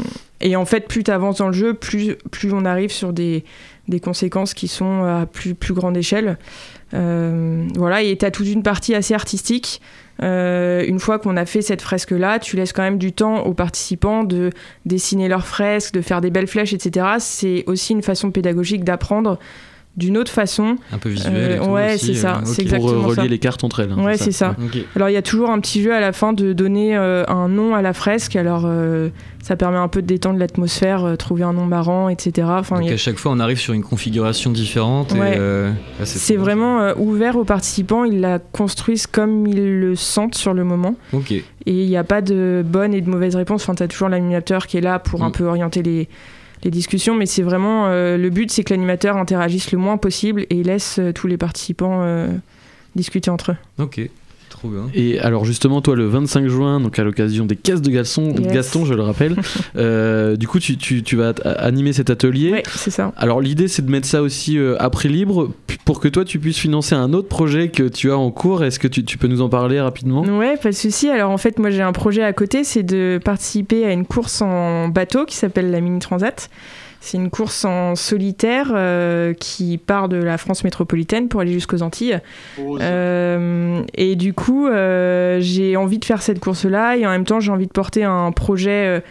[0.41, 3.45] Et en fait, plus tu avances dans le jeu, plus, plus on arrive sur des,
[3.89, 6.39] des conséquences qui sont à plus, plus grande échelle.
[6.95, 9.81] Euh, voilà, et tu as toute une partie assez artistique.
[10.23, 13.55] Euh, une fois qu'on a fait cette fresque-là, tu laisses quand même du temps aux
[13.55, 14.51] participants de
[14.85, 17.07] dessiner leurs fresques, de faire des belles flèches, etc.
[17.19, 19.39] C'est aussi une façon pédagogique d'apprendre
[19.97, 20.77] d'une autre façon.
[20.93, 21.53] Un peu visuel.
[21.53, 22.37] et tout ouais, c'est ça.
[22.37, 22.41] euh.
[22.45, 23.27] C'est Pour euh, exactement relier ça.
[23.27, 23.93] les cartes entre elles.
[23.97, 24.55] hein, Ouais, c'est ça.
[24.95, 27.49] Alors il y a toujours un petit jeu à la fin de donner euh, un
[27.49, 28.37] nom à la fresque.
[28.37, 29.09] Alors euh,
[29.43, 32.47] ça permet un peu de détendre l'atmosphère, euh, trouver un nom marrant, etc.
[32.51, 35.13] Enfin, Donc a- à chaque fois, on arrive sur une configuration différente.
[35.13, 35.37] Ouais.
[35.39, 38.05] euh, ah, c'est vraiment euh, ouvert aux participants.
[38.05, 40.97] Ils la construisent comme ils le sentent sur le moment.
[41.13, 41.33] Ok.
[41.33, 43.63] Et il n'y a pas de bonne et de mauvaise réponse.
[43.63, 45.33] Enfin, tu as toujours l'animateur qui est là pour un Mm.
[45.33, 46.09] peu orienter les,
[46.65, 47.15] les discussions.
[47.15, 47.87] Mais c'est vraiment.
[47.89, 51.37] euh, le but, c'est que l'animateur interagisse le moins possible et laisse euh, tous les
[51.37, 52.29] participants euh,
[52.95, 53.57] discuter entre eux.
[54.59, 54.87] Trop bien.
[54.95, 58.53] Et alors justement, toi, le 25 juin, donc à l'occasion des caisses de Gaston, Yes.
[58.53, 59.37] Gaston je le rappelle,
[59.77, 62.51] euh, du coup, tu, tu- tu vas animer cet atelier.
[62.53, 63.13] Ouais, c'est ça.
[63.17, 65.51] Alors l'idée, c'est de mettre ça aussi euh, à prix libre
[65.85, 68.65] pour que toi, tu puisses financer un autre projet que tu as en cours.
[68.65, 70.23] Est-ce que tu, tu peux nous en parler rapidement?
[70.23, 71.09] Ouais, pas de souci.
[71.11, 74.41] Alors en fait, moi j'ai un projet à côté, c'est de participer à une course
[74.43, 76.49] en bateau qui s'appelle la Mini Transat.
[77.01, 81.83] C'est une course en solitaire euh, qui part de la France métropolitaine pour aller jusqu'aux
[81.83, 82.19] Antilles.
[82.81, 87.39] Euh, et du coup, euh, j'ai envie de faire cette course-là et en même temps,
[87.41, 89.03] j'ai envie de porter un projet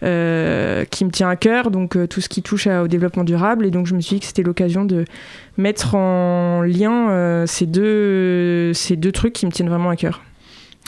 [0.00, 3.66] qui me tient à cœur, donc tout ce qui touche à- au développement durable.
[3.66, 5.04] Et donc, je me suis dit que c'était l'occasion de
[5.58, 10.22] mettre en lien ces, deux, ces deux trucs qui me tiennent vraiment à cœur.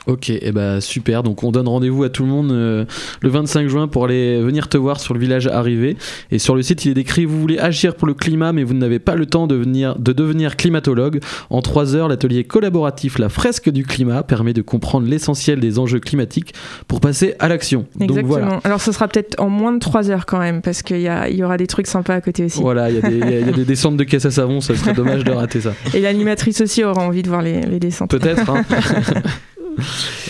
[0.08, 1.22] Ok, et bah super.
[1.22, 2.84] Donc on donne rendez-vous à tout le monde euh,
[3.20, 5.96] le 25 juin pour aller venir te voir sur le village arrivé.
[6.32, 8.74] Et sur le site, il est décrit vous voulez agir pour le climat, mais vous
[8.74, 11.20] n'avez pas le temps de, venir, de devenir climatologue.
[11.50, 16.00] En 3 heures, l'atelier collaboratif La fresque du climat permet de comprendre l'essentiel des enjeux
[16.00, 16.52] climatiques
[16.88, 17.86] pour passer à l'action.
[17.94, 18.26] Donc Exactement.
[18.28, 18.60] voilà.
[18.64, 21.44] Alors, ce sera peut-être en moins de 3 heures quand même, parce qu'il y, y
[21.44, 22.60] aura des trucs sympas à côté aussi.
[22.60, 24.24] Voilà, il y, a des- il y a- il y a des descentes de caisse
[24.26, 25.74] à savon, ça serait dommage de rater ça.
[25.94, 28.10] Et l'animatrice aussi aura envie de voir les, les descentes.
[28.10, 28.50] Peut-être.
[28.50, 28.64] Hein.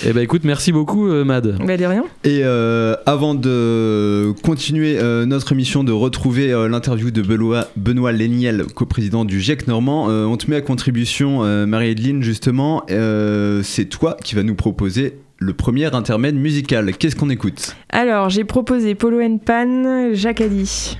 [0.07, 1.57] et bah écoute, merci beaucoup euh, Mad.
[1.65, 2.05] Bah, de rien.
[2.25, 8.12] Et euh, avant de continuer euh, notre émission, de retrouver euh, l'interview de Benoît, Benoît
[8.12, 12.85] Léniel, coprésident du GIEC Normand, euh, on te met à contribution, euh, Marie-Edline, justement.
[12.91, 16.93] Euh, c'est toi qui vas nous proposer le premier intermède musical.
[16.97, 17.75] Qu'est-ce qu'on écoute?
[17.91, 20.97] Alors, j'ai proposé Polo and Pan, Jacques Addy.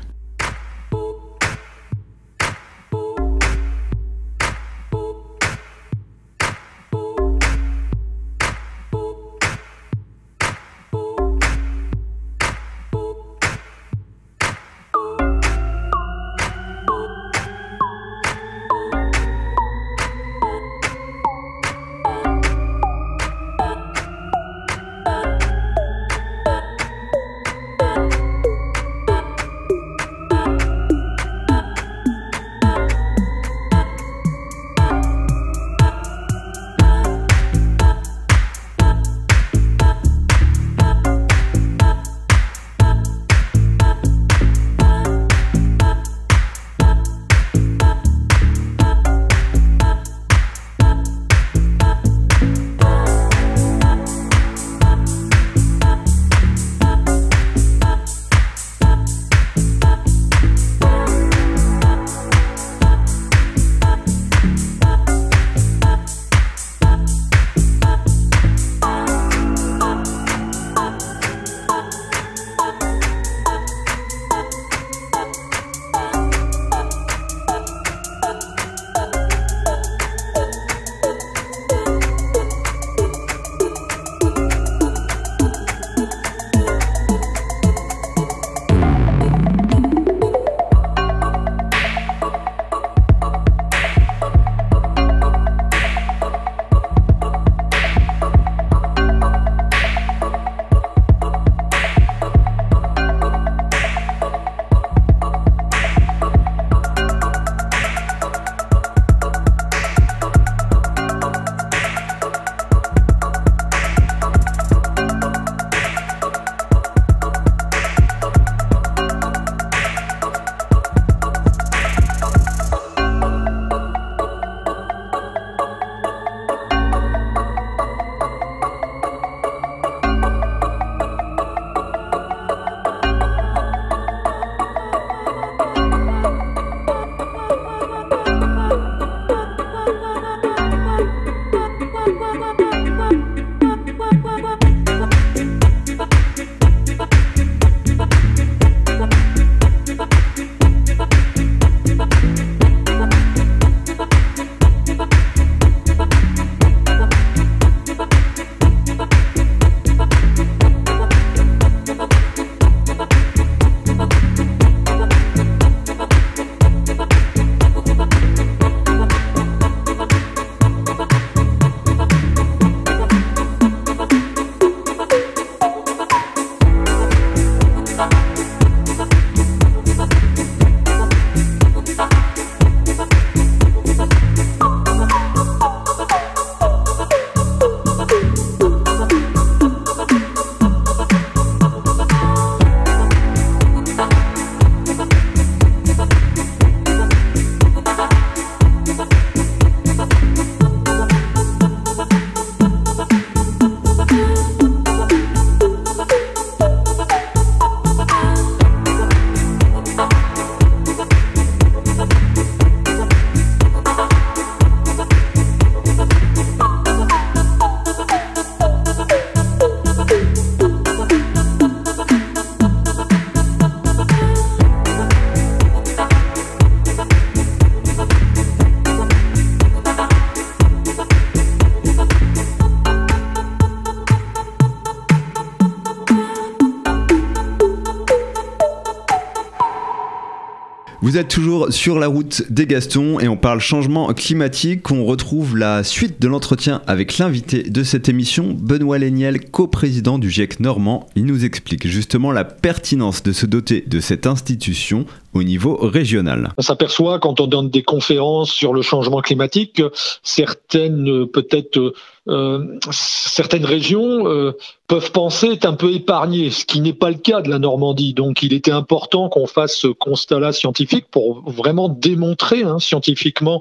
[241.03, 244.89] Vous êtes toujours sur la route des Gastons et on parle changement climatique.
[244.93, 250.31] On retrouve la suite de l'entretien avec l'invité de cette émission, Benoît Léniel, coprésident du
[250.31, 251.09] GIEC normand.
[251.17, 256.53] Il nous explique justement la pertinence de se doter de cette institution au niveau régional.
[256.57, 259.91] On s'aperçoit quand on donne des conférences sur le changement climatique que
[260.23, 261.95] certaines peut-être
[262.29, 264.53] euh, certaines régions euh,
[264.87, 268.15] peuvent penser être un peu épargnées, ce qui n'est pas le cas de la Normandie.
[268.15, 273.61] Donc il était important qu'on fasse ce constat-là scientifique pour vraiment démontrer hein, scientifiquement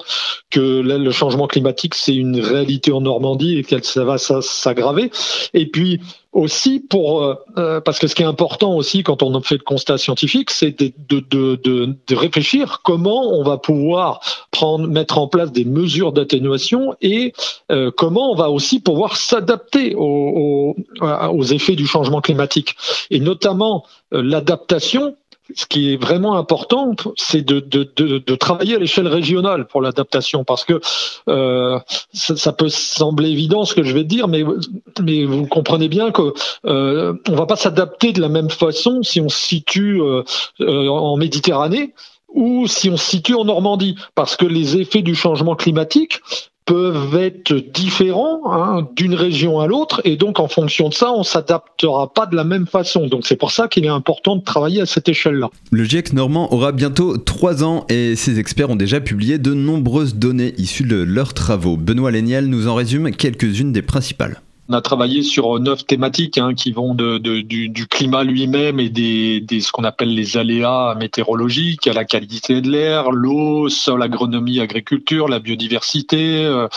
[0.51, 5.11] que le changement climatique c'est une réalité en Normandie et que ça va s'aggraver.
[5.53, 5.99] Et puis
[6.33, 9.63] aussi pour euh, euh, parce que ce qui est important aussi quand on fait le
[9.63, 15.27] constat scientifique, c'est de, de, de, de, réfléchir comment on va pouvoir prendre mettre en
[15.27, 17.33] place des mesures d'atténuation et
[17.71, 22.75] euh, comment on va aussi pouvoir s'adapter aux, aux, aux, effets du changement climatique.
[23.09, 25.15] Et notamment l'adaptation
[25.55, 29.81] ce qui est vraiment important, c'est de, de, de, de, travailler à l'échelle régionale pour
[29.81, 30.79] l'adaptation, parce que
[31.29, 31.79] euh,
[32.13, 34.43] ça, ça, peut sembler évident ce que je vais dire, mais,
[35.01, 36.33] mais vous comprenez bien que
[36.65, 40.23] euh, on va pas s'adapter de la même façon si on se situe euh,
[40.61, 41.93] euh en Méditerranée
[42.33, 46.21] ou si on se situe en Normandie, parce que les effets du changement climatique
[46.71, 51.23] peuvent être différents hein, d'une région à l'autre et donc en fonction de ça on
[51.23, 53.07] s'adaptera pas de la même façon.
[53.07, 56.13] Donc c'est pour ça qu'il est important de travailler à cette échelle là le GIEC
[56.13, 60.85] normand aura bientôt 3 ans et ses experts ont déjà publié de nombreuses données issues
[60.85, 61.75] de leurs travaux.
[61.75, 64.39] Benoît Léniel nous en résume quelques-unes des principales
[64.71, 69.69] on a travaillé sur neuf thématiques hein, qui vont du, climat lui-même et des, ce
[69.69, 75.39] qu'on appelle les aléas météorologiques, à la qualité de l'air, l'eau, sol, agronomie, agriculture, la
[75.39, 76.69] biodiversité, euh,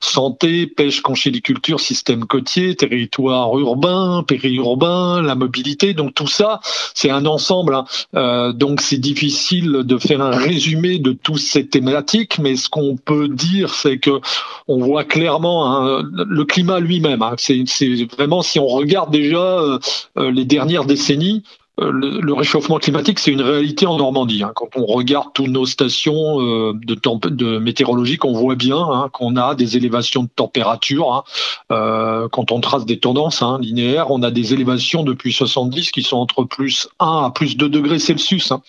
[0.00, 5.94] santé, pêche, conchyliculture, système côtier, territoire urbain, périurbain, la mobilité.
[5.94, 6.60] Donc tout ça,
[6.92, 7.74] c'est un ensemble.
[7.74, 7.84] Hein.
[8.14, 12.96] Euh, donc c'est difficile de faire un résumé de toutes ces thématiques, mais ce qu'on
[12.96, 14.20] peut dire, c'est que
[14.66, 17.22] on voit clairement hein, le climat lui-même.
[17.40, 19.78] C'est vraiment, si on regarde déjà euh,
[20.18, 21.42] euh, les dernières décennies,
[21.80, 24.42] euh, le, réchauffement climatique, c'est une réalité en Normandie.
[24.42, 24.52] Hein.
[24.54, 26.94] Quand on regarde toutes nos stations euh, de,
[27.28, 31.12] de météorologiques, on voit bien hein, qu'on a des élévations de température.
[31.12, 31.24] Hein.
[31.72, 36.02] Euh, quand on trace des tendances hein, linéaires, on a des élévations depuis 70 qui
[36.02, 38.52] sont entre plus 1 à plus 2 degrés Celsius.
[38.52, 38.62] Hein.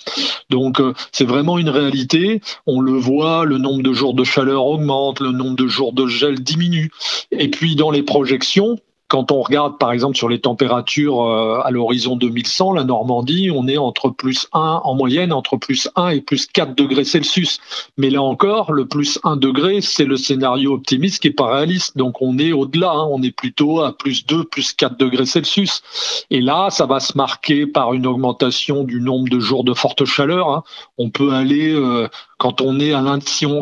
[0.50, 2.42] Donc c'est vraiment une réalité.
[2.68, 6.08] On le voit, le nombre de jours de chaleur augmente, le nombre de jours de
[6.08, 6.92] gel diminue.
[7.32, 8.78] Et puis dans les projections,
[9.10, 13.68] quand on regarde par exemple sur les températures euh, à l'horizon 2100, la Normandie, on
[13.68, 17.60] est entre plus 1 en moyenne, entre plus 1 et plus 4 degrés Celsius.
[17.98, 21.98] Mais là encore, le plus 1 degré, c'est le scénario optimiste qui est pas réaliste.
[21.98, 23.08] Donc on est au-delà, hein.
[23.12, 25.82] on est plutôt à plus 2, plus 4 degrés Celsius.
[26.30, 30.06] Et là, ça va se marquer par une augmentation du nombre de jours de forte
[30.06, 30.50] chaleur.
[30.50, 30.64] Hein.
[31.00, 33.04] On peut aller euh, quand on est à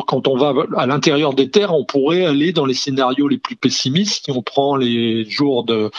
[0.06, 3.56] quand on va à l'intérieur des terres, on pourrait aller dans les scénarios les plus
[3.56, 4.26] pessimistes.
[4.26, 5.90] Si on prend les jours de,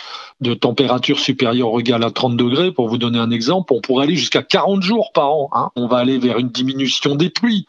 [0.41, 4.05] de température supérieure ou égale à 30 degrés, pour vous donner un exemple, on pourrait
[4.05, 5.49] aller jusqu'à 40 jours par an.
[5.53, 5.69] Hein.
[5.75, 7.65] On va aller vers une diminution des pluies.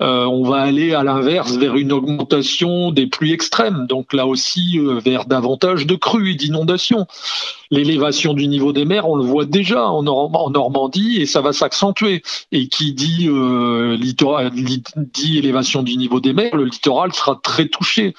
[0.00, 3.86] Euh, on va aller à l'inverse vers une augmentation des pluies extrêmes.
[3.86, 7.06] Donc là aussi, euh, vers davantage de crues et d'inondations
[7.70, 12.22] l'élévation du niveau des mers, on le voit déjà en, Normandie et ça va s'accentuer.
[12.52, 13.96] Et qui dit, euh,
[14.96, 18.14] dit élévation du niveau des mers, le littoral sera très touché.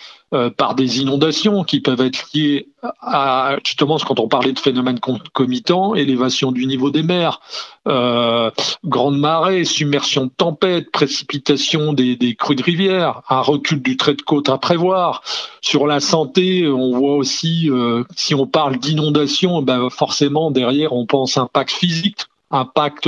[0.57, 2.67] Par des inondations qui peuvent être liées
[2.99, 7.39] à justement quand on parlait de phénomènes concomitants, élévation du niveau des mers,
[7.87, 8.51] euh,
[8.83, 14.21] grande marée, submersion de tempêtes, précipitation des, crues de rivière, un recul du trait de
[14.21, 15.23] côte à prévoir.
[15.61, 21.05] Sur la santé, on voit aussi, euh, si on parle d'inondation, ben forcément derrière on
[21.05, 23.07] pense impact physique, impact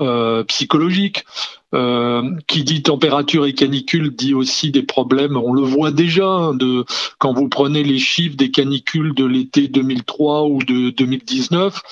[0.00, 1.24] euh, psychologique.
[1.74, 5.36] Euh, qui dit température et canicule dit aussi des problèmes.
[5.36, 6.86] On le voit déjà hein, de
[7.18, 11.82] quand vous prenez les chiffres des canicules de l'été 2003 ou de 2019.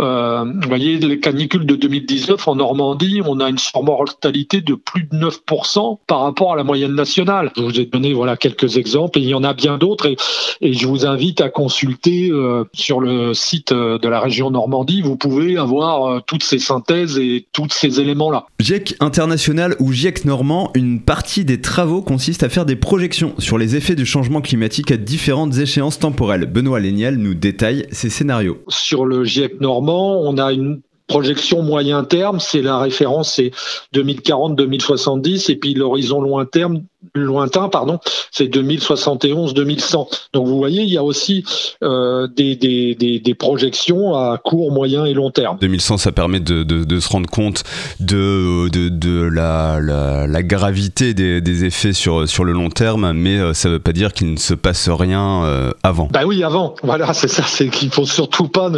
[0.00, 5.04] Euh, vous voyez, les canicules de 2019 en Normandie, on a une surmortalité de plus
[5.04, 7.52] de 9% par rapport à la moyenne nationale.
[7.56, 10.16] Je vous ai donné voilà quelques exemples et il y en a bien d'autres et,
[10.60, 15.02] et, je vous invite à consulter euh, sur le site euh, de la région Normandie.
[15.02, 18.46] Vous pouvez avoir euh, toutes ces synthèses et tous ces éléments-là.
[18.60, 23.58] GIEC international ou GIEC normand, une partie des travaux consiste à faire des projections sur
[23.58, 26.46] les effets du changement climatique à différentes échéances temporelles.
[26.46, 28.58] Benoît Léniel nous détaille ces scénarios.
[28.68, 33.50] Sur le GIEC normand, on a une projection moyen terme, c'est la référence, c'est
[33.94, 36.84] 2040-2070, et puis l'horizon loin terme,
[37.14, 37.98] lointain, pardon,
[38.30, 40.08] c'est 2071-2100.
[40.32, 41.44] Donc vous voyez, il y a aussi
[41.82, 45.56] euh, des, des, des, des, projections à court, moyen et long terme.
[45.60, 47.64] 2100, ça permet de, de, de se rendre compte
[48.00, 53.38] de, de, la, la, la, gravité des, des, effets sur, sur le long terme, mais
[53.38, 56.08] euh, ça ne veut pas dire qu'il ne se passe rien euh, avant.
[56.12, 56.74] Bah oui, avant.
[56.82, 57.44] Voilà, c'est ça.
[57.46, 58.70] C'est qu'il faut surtout pas,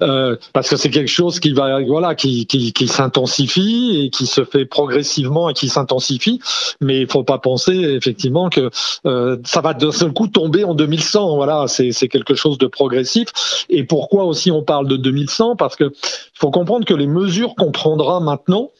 [0.00, 4.26] euh, parce que c'est quelque chose qui va, voilà, qui, qui, qui s'intensifie et qui
[4.26, 6.40] se fait progressivement et qui s'intensifie.
[6.80, 8.70] Mais il faut pas penser effectivement que
[9.06, 11.36] euh, ça va d'un seul coup tomber en 2100.
[11.36, 13.28] Voilà, c'est quelque chose de progressif.
[13.68, 15.92] Et pourquoi aussi on parle de 2100 Parce que
[16.34, 18.70] faut comprendre que les mesures qu'on prendra maintenant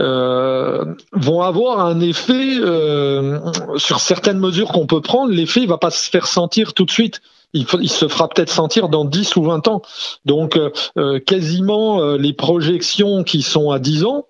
[0.00, 3.38] euh, vont avoir un effet euh,
[3.76, 5.32] sur certaines mesures qu'on peut prendre.
[5.32, 7.20] L'effet ne va pas se faire sentir tout de suite.
[7.54, 9.82] Il, se fera peut-être sentir dans 10 ou 20 ans.
[10.24, 10.58] Donc,
[11.26, 14.24] quasiment les projections qui sont à 10 ans,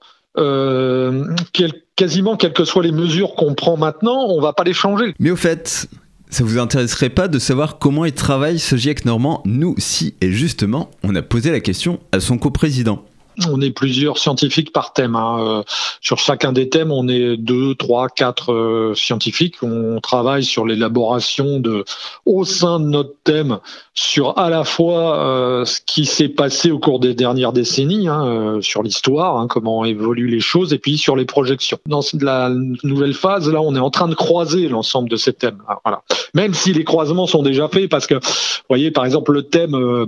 [1.97, 5.15] quasiment quelles que soient les mesures qu'on prend maintenant, on va pas les changer.
[5.19, 5.89] Mais au fait,
[6.31, 10.33] ça vous intéresserait pas de savoir comment il travaille ce GIEC normand Nous, si, et
[10.33, 13.05] justement, on a posé la question à son coprésident
[13.49, 15.17] on est plusieurs scientifiques par thème.
[15.17, 15.37] Hein.
[15.41, 15.63] Euh,
[16.01, 19.63] sur chacun des thèmes, on est deux, trois, quatre euh, scientifiques.
[19.63, 21.85] On travaille sur l'élaboration de,
[22.27, 23.59] au sein de notre thème,
[23.95, 28.59] sur à la fois euh, ce qui s'est passé au cours des dernières décennies, hein,
[28.61, 31.79] sur l'histoire, hein, comment évoluent les choses, et puis sur les projections.
[31.87, 32.51] Dans la
[32.83, 35.59] nouvelle phase, là, on est en train de croiser l'ensemble de ces thèmes.
[35.69, 36.03] Ah, voilà.
[36.35, 40.07] Même si les croisements sont déjà faits, parce que, vous voyez, par exemple, le thème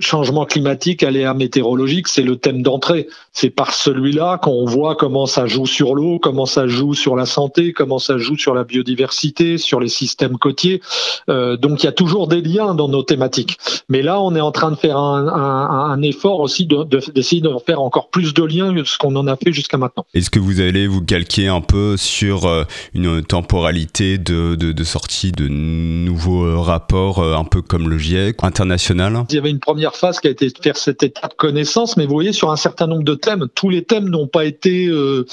[0.00, 3.08] changement climatique, aléa météorologique, c'est thème d'entrée.
[3.32, 7.26] C'est par celui-là qu'on voit comment ça joue sur l'eau, comment ça joue sur la
[7.26, 10.80] santé, comment ça joue sur la biodiversité, sur les systèmes côtiers.
[11.28, 13.58] Euh, donc il y a toujours des liens dans nos thématiques.
[13.88, 17.48] Mais là, on est en train de faire un, un, un effort aussi d'essayer de,
[17.48, 20.04] de, faire encore plus de liens que ce qu'on en a fait jusqu'à maintenant.
[20.14, 22.64] Est-ce que vous allez vous calquer un peu sur euh,
[22.94, 28.42] une temporalité de, de, de sortie de nouveaux euh, rapports, un peu comme le GIEC
[28.42, 29.24] international?
[29.28, 31.96] Il y avait une première phase qui a été de faire cet état de connaissance,
[31.96, 33.48] mais vous voyez, sur un certain nombre de thèmes.
[33.54, 35.26] Tous les thèmes n'ont pas été euh,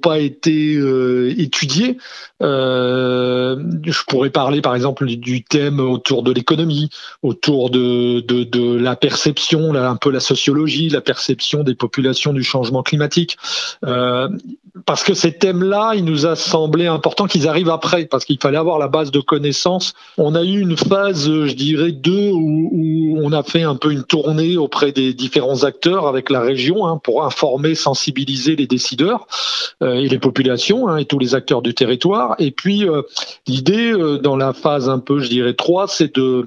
[0.00, 1.98] pas été euh, étudiés.
[2.42, 6.90] Euh, je pourrais parler par exemple du thème autour de l'économie,
[7.22, 12.82] autour de, de, la perception, un peu la sociologie, la perception des populations du changement
[12.82, 13.36] climatique.
[14.86, 18.56] Parce que ces thèmes-là, il nous a semblé important qu'ils arrivent après, parce qu'il fallait
[18.56, 19.92] avoir la base de connaissances.
[20.16, 24.04] On a eu une phase, je dirais, deux, où on a fait un peu une
[24.04, 29.26] tournée auprès des différents acteurs avec la région hein, pour informer, sensibiliser les décideurs
[29.82, 32.34] euh, et les populations hein, et tous les acteurs du territoire.
[32.38, 33.02] Et puis, euh,
[33.46, 36.46] l'idée euh, dans la phase un peu, je dirais, 3, c'est de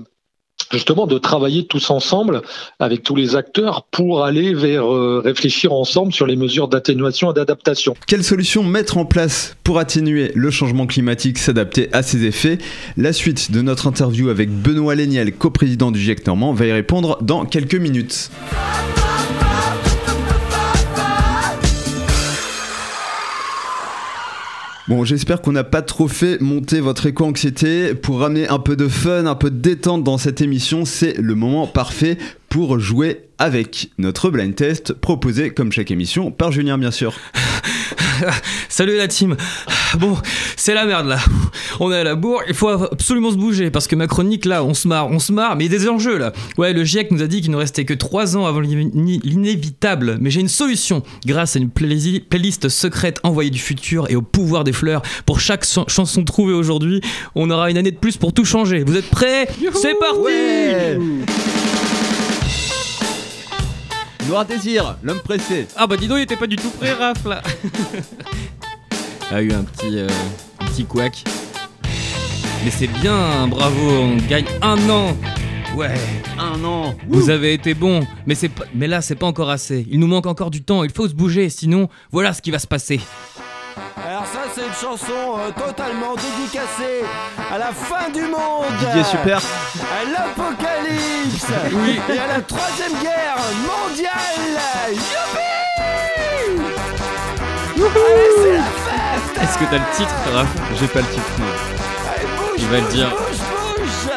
[0.71, 2.41] justement de travailler tous ensemble
[2.79, 4.87] avec tous les acteurs pour aller vers
[5.21, 7.93] réfléchir ensemble sur les mesures d'atténuation et d'adaptation.
[8.07, 12.57] Quelles solutions mettre en place pour atténuer le changement climatique, s'adapter à ses effets?
[12.97, 17.19] La suite de notre interview avec Benoît Léniel, coprésident du GIEC Normand, va y répondre
[17.21, 18.31] dans quelques minutes.
[24.87, 27.95] Bon, j'espère qu'on n'a pas trop fait monter votre éco-anxiété.
[27.95, 31.33] Pour ramener un peu de fun, un peu de détente dans cette émission, c'est le
[31.33, 32.19] moment parfait
[32.49, 37.15] pour jouer avec notre blind test proposé comme chaque émission par Julien bien sûr.
[38.69, 39.35] Salut la team.
[39.99, 40.17] Bon,
[40.57, 41.19] c'est la merde là.
[41.79, 44.63] On est à la bourre, il faut absolument se bouger parce que ma chronique là,
[44.63, 46.33] on se marre, on se marre, mais il y a des enjeux là.
[46.57, 50.29] Ouais, le GIEC nous a dit qu'il ne restait que 3 ans avant l'inévitable, mais
[50.29, 51.03] j'ai une solution.
[51.25, 55.65] Grâce à une playlist secrète envoyée du futur et au pouvoir des fleurs, pour chaque
[55.65, 57.01] chanson trouvée aujourd'hui,
[57.35, 58.83] on aura une année de plus pour tout changer.
[58.83, 59.47] Vous êtes prêts?
[59.73, 60.99] C'est parti ouais
[64.27, 65.67] Noir Désir, l'homme pressé.
[65.75, 67.43] Ah bah dis donc, il était pas du tout prêt, Raph là.
[69.31, 70.07] a eu un petit, euh,
[70.59, 71.23] un petit couac.
[72.63, 75.15] Mais c'est bien, bravo, on gagne un an.
[75.75, 75.93] Ouais,
[76.39, 76.95] un an.
[77.07, 79.85] Vous avez été bon, mais c'est pas, mais là c'est pas encore assez.
[79.91, 80.83] Il nous manque encore du temps.
[80.83, 83.01] Il faut se bouger, sinon voilà ce qui va se passer.
[84.07, 87.03] Alors ça c'est une chanson euh, totalement dédicacée
[87.51, 89.41] à la fin du monde Didier super
[89.81, 94.93] À l'apocalypse Oui Et à la troisième guerre mondiale
[97.75, 98.84] Youpi Allez c'est la fête
[99.45, 100.47] Est-ce que t'as le titre, Raph
[100.79, 101.21] J'ai pas le titre.
[101.37, 101.45] Non.
[102.11, 103.09] Allez, bouge, Il va le dire.
[103.09, 103.37] Bouge,
[103.77, 104.15] bouge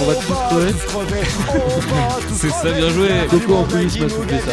[0.00, 0.72] On va tous crever.
[2.32, 3.08] C'est ça, bien joué.
[3.28, 4.52] Coco en plus m'a soufflé ça.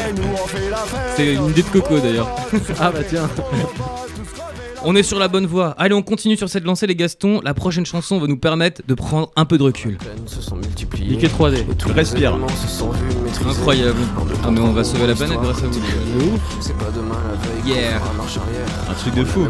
[1.16, 2.36] C'est une idée de Coco d'ailleurs.
[2.80, 3.30] Ah bah tiens.
[4.88, 5.70] On est sur la bonne voie.
[5.80, 7.42] Allez, on continue sur cette lancée, les Gastons.
[7.44, 9.98] La prochaine chanson va nous permettre de prendre un peu de recul.
[10.28, 11.10] se sont multipliées.
[11.16, 11.58] Mickey 3D.
[11.62, 12.30] Et tous les Respire.
[12.32, 13.98] événements se sont vus Incroyable.
[14.44, 15.74] Ah mais on va sauver la planète grâce à vous.
[15.74, 17.76] les gars.
[17.76, 18.00] Yeah.
[18.90, 19.48] Un truc de fou.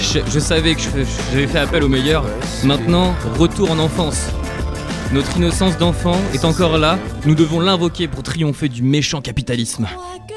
[0.00, 2.24] Je, je savais que je fais- j'avais fait appel au meilleur.
[2.64, 4.26] Maintenant, retour en enfance.
[5.12, 6.98] Notre innocence d'enfant est encore là.
[7.26, 9.86] Nous devons l'invoquer pour triompher du méchant capitalisme.
[9.92, 10.34] Crois que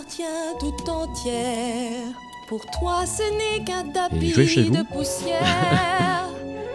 [0.00, 0.22] t'appartient
[0.58, 2.06] tout entière.
[2.48, 4.76] Pour toi, ce n'est qu'un tapis jouez chez vous.
[4.76, 5.40] de poussière.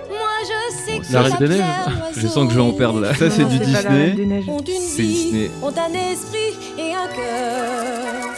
[0.10, 1.64] Moi, je sais que La Reine des Neiges.
[2.16, 3.14] Je sens que je vais en perdre là.
[3.14, 4.16] Ça, c'est du Disney.
[4.16, 5.52] C'est vie, Disney.
[5.62, 8.32] ont un esprit et un cœur.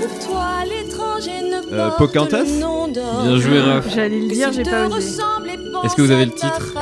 [0.00, 3.22] Pour toi, l'étranger ne Euh, porte Pocahontas le nom d'homme.
[3.24, 3.86] Bien joué, Raph.
[3.92, 5.08] J'allais le dire, j'ai pas osé.
[5.84, 6.74] Est-ce que vous avez le titre.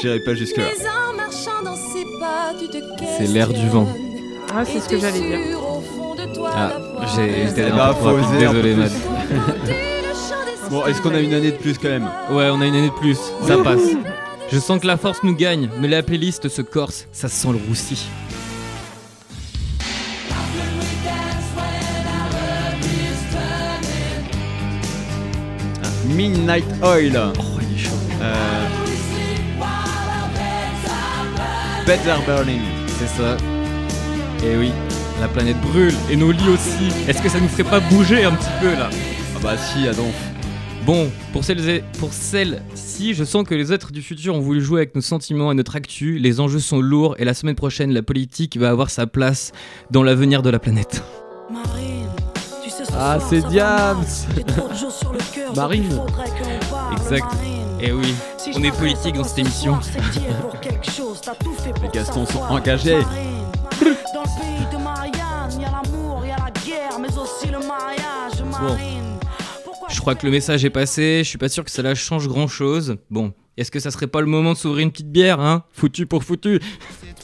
[0.00, 0.64] J'irai pas jusque-là.
[0.66, 2.78] Mais en marchant dans ses pas, tu te
[3.18, 3.86] C'est l'air du vent.
[4.54, 5.38] Ah, c'est ce que j'allais dire.
[6.54, 6.72] Ah,
[7.14, 8.74] j'ai- j'étais Eh peu désolé.
[8.76, 8.92] Matt.
[10.70, 12.88] Bon, est-ce qu'on a une année de plus quand même Ouais, on a une année
[12.88, 13.80] de plus, ça passe.
[14.50, 17.58] Je sens que la force nous gagne, mais la playlist se corse, ça sent le
[17.68, 18.06] roussi.
[26.06, 27.16] Midnight Oil.
[27.16, 27.90] Oh, il est chaud.
[28.20, 28.34] Euh...
[31.86, 32.60] Beds are burning.
[32.98, 33.36] C'est ça.
[34.44, 34.72] Et oui,
[35.22, 36.88] la planète brûle, et nos lits aussi.
[37.08, 38.90] Est-ce que ça nous ferait pas bouger un petit peu là
[39.36, 40.12] Ah bah si, ah donc.
[40.84, 44.60] Bon, pour celles et- pour celles-ci, je sens que les êtres du futur ont voulu
[44.60, 46.18] jouer avec nos sentiments et notre actu.
[46.18, 49.52] Les enjeux sont lourds, et la semaine prochaine, la politique va avoir sa place
[49.92, 51.04] dans l'avenir de la planète.
[52.98, 54.04] Ah, c'est Diams
[55.54, 56.00] Marine
[56.96, 57.26] Exact.
[57.80, 58.12] Et oui,
[58.56, 59.78] on est politique dans cette émission.
[61.82, 62.98] Les Gastons sont engagés.
[63.80, 64.51] Dans le pays
[68.60, 69.18] Marine.
[69.90, 72.46] Je crois que le message est passé, je suis pas sûr que cela change grand
[72.48, 72.96] chose.
[73.10, 75.64] Bon, est-ce que ça serait pas le moment de s'ouvrir une petite bière, hein?
[75.72, 76.60] Foutu pour foutu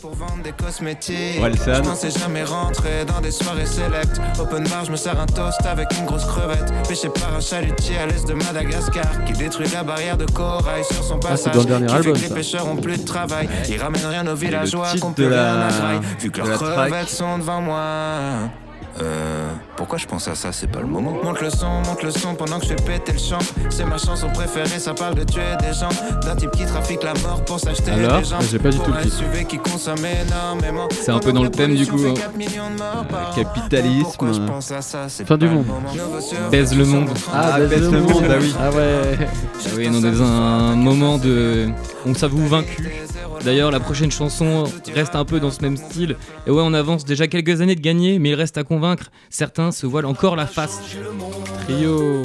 [0.03, 1.41] Pour vendre des cosmétiques.
[1.41, 1.75] Walsan.
[1.77, 4.21] Je pensais jamais rentrer dans des soirées select.
[4.39, 6.73] Open bar, je me sers un toast avec une grosse crevette.
[6.89, 9.25] Pêché par un chalutier à l'est de Madagascar.
[9.25, 11.55] Qui détruit la barrière de corail sur son Ah, c'est passage.
[11.55, 12.35] dans le dernier album, que les ça.
[12.35, 13.49] pêcheurs ont plus de travail.
[13.69, 16.01] Ils ramènent rien aux villageois qu'on peut la- rien à graille.
[16.21, 18.51] Vu que leurs crevettes sont devant moi.
[19.01, 21.12] Euh, pourquoi je pense à ça, c'est pas le moment.
[21.22, 23.39] Monte le son, monte le son pendant que je fais péter le champ.
[23.70, 25.89] C'est ma chanson préférée, ça parle de tuer des gens.
[26.22, 28.39] D'un type qui trafique la mort pour s'acheter Alors des gens.
[28.51, 29.16] J'ai pas du tout le un titre.
[29.16, 30.89] SUV qui consomme énormément.
[30.91, 32.01] C'est un peu dans le thème du coup.
[32.09, 32.14] hein.
[33.37, 34.07] Capitalisme.
[35.26, 35.66] Fin du monde.
[36.51, 37.09] Baise le monde.
[37.33, 38.55] Ah, baisse le monde, ah oui.
[38.61, 41.68] Ah ouais Ah oui, on est dans un moment de.
[42.07, 42.91] On s'avoue vaincu.
[43.45, 44.64] D'ailleurs, la prochaine chanson
[44.95, 46.16] reste un peu dans ce même style.
[46.47, 49.11] Et ouais, on avance déjà quelques années de gagner, mais il reste à convaincre.
[49.30, 50.80] Certains se voilent encore la face.
[51.64, 52.22] Trio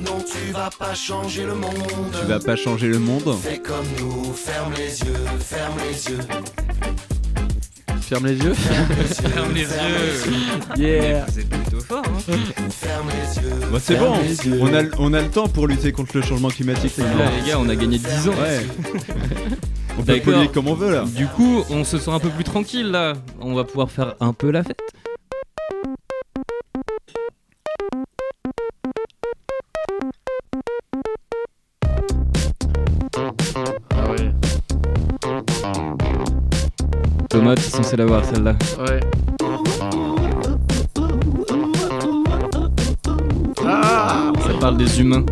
[0.00, 1.72] Non, tu vas pas changer le monde.
[2.20, 3.34] Tu vas pas changer le monde.
[3.42, 6.63] Fais comme nous, ferme les yeux, ferme les yeux.
[8.08, 9.66] Ferme les yeux Ferme les yeux.
[10.76, 12.32] Yeah Vous êtes plutôt fort, hein
[12.70, 13.50] Ferme les yeux.
[13.72, 14.58] Bah, c'est Ferme bon, les yeux.
[14.60, 16.96] on a, on a le temps pour lutter contre le changement climatique.
[16.98, 17.06] Là,
[17.40, 18.32] les gars, on a gagné 10 ans.
[18.32, 18.66] Ouais.
[19.98, 21.04] On peut polluer comme on veut là.
[21.14, 23.12] Du coup, on se sent un peu plus tranquille là.
[23.40, 24.80] On va pouvoir faire un peu la fête.
[37.44, 38.56] Thomas, t'es censé l'avoir celle-là.
[38.78, 39.00] Ouais
[44.46, 45.26] Ça parle des humains.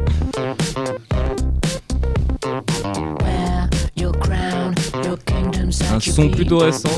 [5.91, 6.91] Un son plutôt récent.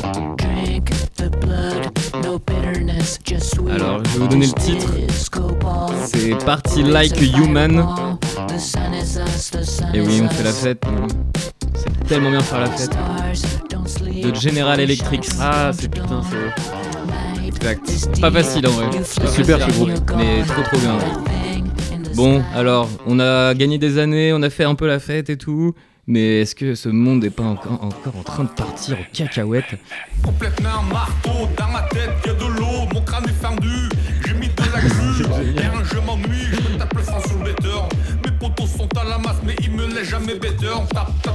[3.71, 4.89] Alors, je vais vous donner le titre.
[6.07, 8.19] C'est Party Like a Human.
[9.95, 10.83] Et oui, on fait la fête.
[11.77, 12.97] C'est tellement bien faire la fête.
[14.25, 15.29] De General Electric.
[15.39, 18.21] Ah c'est putain c'est Exact.
[18.21, 18.87] Pas facile en vrai.
[19.05, 20.97] C'est super ce groupe Mais trop trop bien.
[22.15, 25.37] Bon, alors, on a gagné des années, on a fait un peu la fête et
[25.37, 25.75] tout.
[26.07, 29.77] Mais est-ce que ce monde est pas encore, encore en train de partir aux cacahuètes
[30.23, 33.89] Complètement un marteau dans ma tête, y'a de l'eau, mon crâne est fendu.
[34.27, 37.69] J'ai mis de la glu, je m'ennuie, je me tape le sang sur le better.
[38.25, 40.75] Mes potos sont à la masse, mais ils me laissent jamais better.
[40.93, 41.34] Tape, tape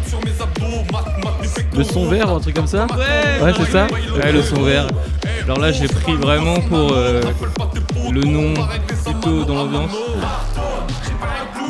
[1.80, 4.86] Le son vert un truc comme ça Ouais, Ouais c'est ça Ouais, le son vert.
[5.46, 7.22] Alors là, j'ai pris vraiment pour euh,
[8.12, 8.54] le nom
[9.06, 9.92] plutôt dans l'ambiance.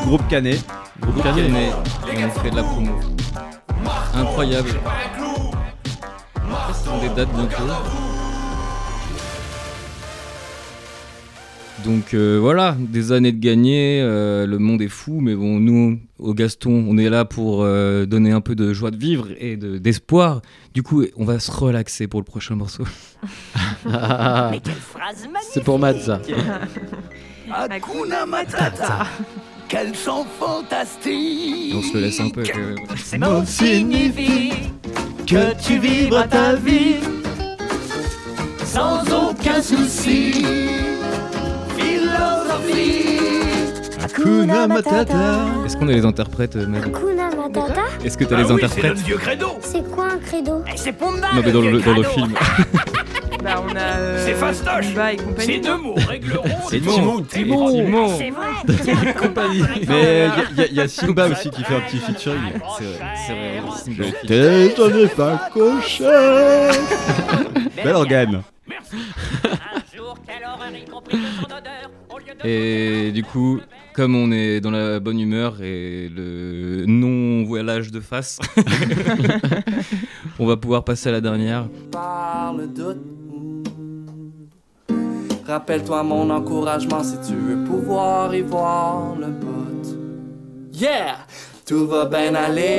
[0.08, 0.66] Groupe Canet.
[1.00, 1.46] Groupe Canet.
[1.48, 2.92] Et on fait de la promo.
[4.16, 4.70] Incroyable.
[6.74, 8.09] Ce sont des dates bientôt.
[11.86, 15.98] Donc euh, voilà, des années de gagner, euh, le monde est fou, mais bon, nous,
[16.20, 19.56] au Gaston, on est là pour euh, donner un peu de joie de vivre et
[19.58, 20.42] de- d'espoir.
[20.74, 22.84] du coup, on va se relaxer pour le prochain morceau.
[23.86, 26.22] Mais quelle phrase C'est pour Matt ça.
[27.52, 29.08] Hakuna Matata.
[29.68, 31.74] Quel chant fantastique.
[31.76, 32.44] On se le laisse un peu.
[32.44, 32.76] que-
[33.46, 34.52] signifient
[35.26, 36.96] que tu vivras ta vie
[38.66, 40.34] sans aucun souci.
[44.04, 45.46] Hakuna Matata.
[45.66, 48.82] Est-ce qu'on a les interprètes, euh, Mad Hakuna Matata Est-ce que t'as les oui, interprètes
[48.84, 49.48] c'est le vieux credo.
[49.62, 52.34] C'est quoi un credo C'est Pumba Non, mais dans le, dans le film.
[53.42, 53.80] Bah, on a.
[53.80, 54.88] euh, C'est fastoche.
[54.90, 55.46] Pumba et compagnie.
[55.54, 56.44] Ces deux mots régleront.
[56.70, 57.22] C'est Timon.
[57.22, 58.18] Timon, Timon.
[58.18, 59.64] C'est vrai Compagnie.
[59.88, 62.38] Mais il y, a- y a Simba aussi qui fait un petit featuring.
[62.78, 63.62] C'est vrai, c'est vrai.
[63.86, 64.28] Simba aussi.
[64.28, 66.04] T'es pas cochon
[67.84, 68.42] Bel organe
[72.44, 73.60] Et du coup,
[73.94, 78.40] comme on est dans la bonne humeur et le non-voilage de face,
[80.40, 81.68] on va pouvoir passer à la dernière.
[81.92, 82.98] par le doute.
[85.46, 89.98] Rappelle-toi mon encouragement si tu veux pouvoir y voir le bout.
[90.72, 91.26] Yeah!
[91.66, 92.70] Tout va bien aller.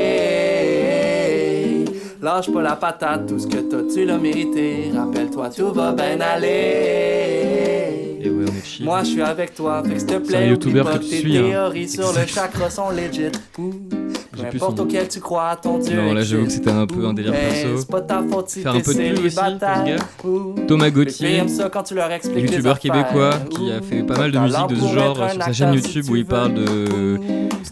[2.22, 4.90] Lâche pas la patate, tout ce que t'as, tu l'as mérité.
[4.94, 7.20] Rappelle-toi, tout va bien aller.
[8.23, 8.85] Et ouais, on est chill.
[8.85, 10.99] Moi, je suis avec toi, fait que s'il te C'est un plaît, oublie youtubeur pas
[10.99, 11.43] que tu tes suis, hein.
[11.43, 13.31] théories sur le chakra sont legit.
[13.59, 13.99] Ouh.
[14.41, 14.84] Peu J'ai plus son importe nom.
[14.84, 17.68] auquel tu crois, ton Dieu Non, là, j'avoue que c'était un peu un délire perso.
[17.72, 19.74] mais C'est pas ta faute si Faire un peu de pub aussi, célibataire.
[19.74, 20.30] pour ce gars.
[20.30, 20.55] Ouh.
[20.66, 21.43] Thomas Gauthier,
[22.36, 25.74] youtubeur québécois qui a fait pas mal de musique de ce genre sur sa chaîne
[25.74, 27.20] YouTube où il parle de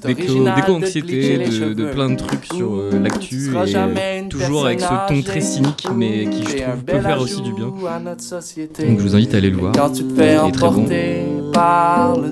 [0.04, 1.38] d'éco-anxiété,
[1.74, 6.26] de, plein de trucs sur euh, l'actu et toujours avec ce ton très cynique mais
[6.26, 7.66] qui je trouve peut faire aussi du bien.
[7.66, 9.72] Donc je vous invite à aller le voir.
[9.74, 10.86] Il est très bon.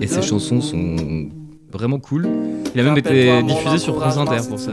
[0.01, 0.97] Et ses chansons sont
[1.73, 2.29] vraiment cool.
[2.77, 4.73] Il a même été diffusé sur France Inter pour ça.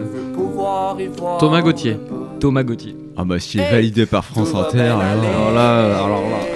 [1.39, 1.95] Thomas Gauthier.
[2.37, 2.97] Thomas Gauthier.
[3.15, 6.37] Ah bah s'il est validé par France Inter, alors, là, alors là.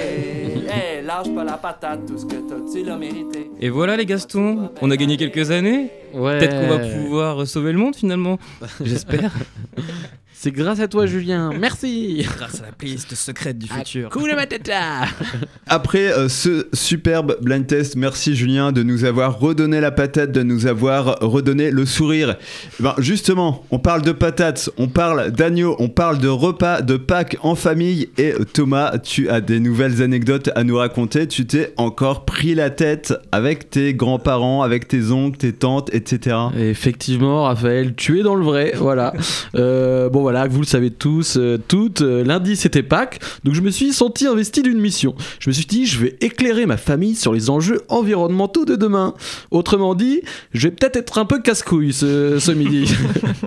[3.62, 5.90] Et voilà les Gastons, on a gagné quelques années.
[6.14, 6.38] Ouais.
[6.38, 8.40] Peut-être qu'on va pouvoir sauver le monde finalement.
[8.84, 9.32] J'espère.
[10.40, 11.50] C'est grâce à toi, Julien.
[11.60, 12.24] Merci.
[12.38, 14.10] Grâce à la playlist secrète du futur.
[14.10, 15.06] Hakuna Matata.
[15.66, 20.44] Après euh, ce superbe blind test, merci Julien de nous avoir redonné la patate, de
[20.44, 22.36] nous avoir redonné le sourire.
[22.80, 27.38] Ben justement, on parle de patates, on parle d'agneau, on parle de repas de Pâques
[27.42, 28.10] en famille.
[28.20, 31.28] Et euh, Thomas, tu as des nouvelles anecdotes à nous raconter.
[31.28, 36.38] Tu t'es encore pris la tête avec tes grands-parents, avec tes oncles, tes tantes, etc.
[36.56, 39.14] Et Effectivement, Raphaël, tu es dans le vrai, voilà.
[39.56, 42.02] Euh, bon voilà, vous le savez tous, euh, toutes.
[42.02, 45.16] euh, lundi c'était Pâques, donc je me suis senti investi d'une mission.
[45.40, 49.14] Je me suis dit, je vais éclairer ma famille sur les enjeux environnementaux de demain.
[49.52, 50.20] Autrement dit,
[50.54, 52.94] je vais peut-être être un peu casse-couille ce, ce midi.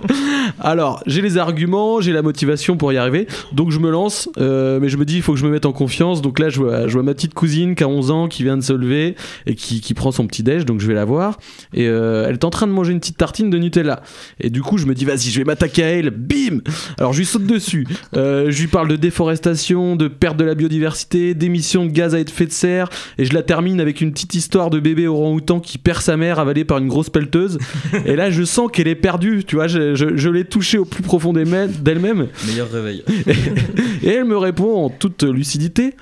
[0.59, 4.79] Alors, j'ai les arguments, j'ai la motivation pour y arriver, donc je me lance, euh,
[4.81, 6.23] mais je me dis, il faut que je me mette en confiance.
[6.23, 8.57] Donc là, je vois, je vois ma petite cousine qui a 11 ans, qui vient
[8.57, 9.15] de se lever
[9.45, 11.37] et qui, qui prend son petit déj, donc je vais la voir.
[11.75, 14.01] Et elle est en train de manger une petite tartine de Nutella.
[14.39, 16.61] Et du coup, je me dis, vas-y, je vais m'attaquer à elle, bim
[16.97, 17.85] Alors je lui saute dessus.
[18.15, 22.19] Euh, je lui parle de déforestation, de perte de la biodiversité, d'émissions de gaz à
[22.19, 25.77] effet de serre, et je la termine avec une petite histoire de bébé orang-outan qui
[25.77, 27.57] perd sa mère avalée par une grosse pelleteuse.
[28.05, 30.85] et là, je sens qu'elle est perdue, tu vois, je, je- je l'ai touchée au
[30.85, 32.27] plus profond d'elle- d'elle-même.
[32.47, 33.03] Meilleur réveil.
[34.03, 35.93] Et elle me répond en toute lucidité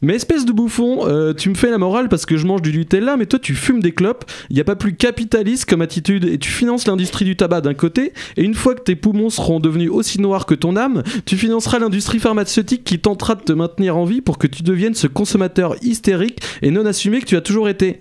[0.00, 2.72] Mais espèce de bouffon, euh, tu me fais la morale parce que je mange du
[2.76, 4.24] Nutella, mais toi tu fumes des clopes.
[4.50, 7.74] Il n'y a pas plus capitaliste comme attitude et tu finances l'industrie du tabac d'un
[7.74, 8.12] côté.
[8.36, 11.78] Et une fois que tes poumons seront devenus aussi noirs que ton âme, tu financeras
[11.78, 15.76] l'industrie pharmaceutique qui tentera de te maintenir en vie pour que tu deviennes ce consommateur
[15.82, 17.98] hystérique et non assumé que tu as toujours été.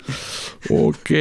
[0.69, 1.13] Ok,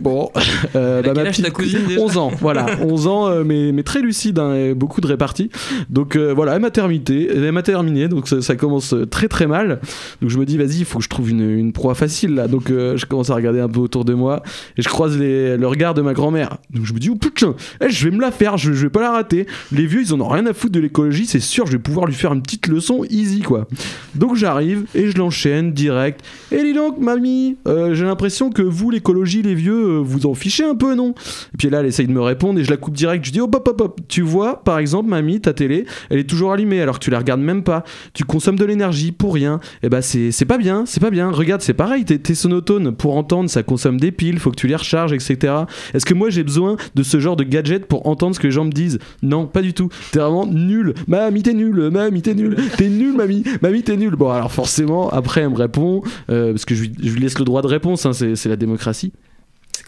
[0.00, 0.30] bon.
[0.74, 4.00] Euh, bah, ma ta cousine, déjà 11 ans, voilà, 11 ans, euh, mais, mais très
[4.00, 5.50] lucide, hein, et beaucoup de réparties.
[5.88, 9.28] Donc euh, voilà, elle m'a terminé, elle m'a terminé, donc ça, ça commence euh, très
[9.28, 9.80] très mal.
[10.20, 12.48] Donc je me dis, vas-y, il faut que je trouve une, une proie facile là.
[12.48, 14.42] Donc euh, je commence à regarder un peu autour de moi
[14.76, 16.58] et je croise les- le regard de ma grand-mère.
[16.70, 18.90] Donc je me dis, oh putain, eh, je vais me la faire, je, je vais
[18.90, 19.46] pas la rater.
[19.72, 22.06] Les vieux, ils en ont rien à foutre de l'écologie, c'est sûr, je vais pouvoir
[22.06, 23.66] lui faire une petite leçon easy quoi.
[24.14, 26.24] Donc j'arrive et je l'enchaîne direct.
[26.52, 30.34] Et dis donc, mamie, euh, j'ai l'impression que vous, l'écologie, les vieux, euh, vous en
[30.34, 31.14] fichez un peu, non?
[31.54, 33.24] Et puis là, elle essaye de me répondre et je la coupe direct.
[33.24, 34.00] Je dis, hop, hop, hop, hop.
[34.08, 37.18] Tu vois, par exemple, mamie, ta télé, elle est toujours allumée alors que tu la
[37.18, 37.84] regardes même pas.
[38.14, 39.60] Tu consommes de l'énergie pour rien.
[39.82, 41.30] Et bah, c'est pas bien, c'est pas bien.
[41.30, 44.76] Regarde, c'est pareil, tes, sonotones, pour entendre, ça consomme des piles, faut que tu les
[44.76, 45.54] recharges, etc.
[45.94, 48.52] Est-ce que moi, j'ai besoin de ce genre de gadget pour entendre ce que les
[48.52, 48.98] gens me disent?
[49.22, 49.88] Non, pas du tout.
[50.12, 50.94] T'es vraiment nul.
[51.06, 51.90] Mamie, t'es nul.
[51.90, 52.56] Mamie, t'es nul.
[52.76, 53.44] T'es nul, mamie.
[53.62, 54.14] Mamie, t'es nul.
[54.16, 57.38] Bon, alors forcément, après, elle me répond, euh, parce que je lui, je lui laisse
[57.38, 59.12] le droit de réponse, hein, c'est la démocratie.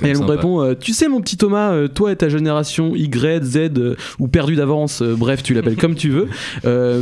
[0.02, 2.94] Et elle me répond, euh, tu sais mon petit Thomas, euh, toi et ta génération
[2.94, 6.28] Y, Z euh, ou perdu d'avance, bref, tu l'appelles comme tu veux.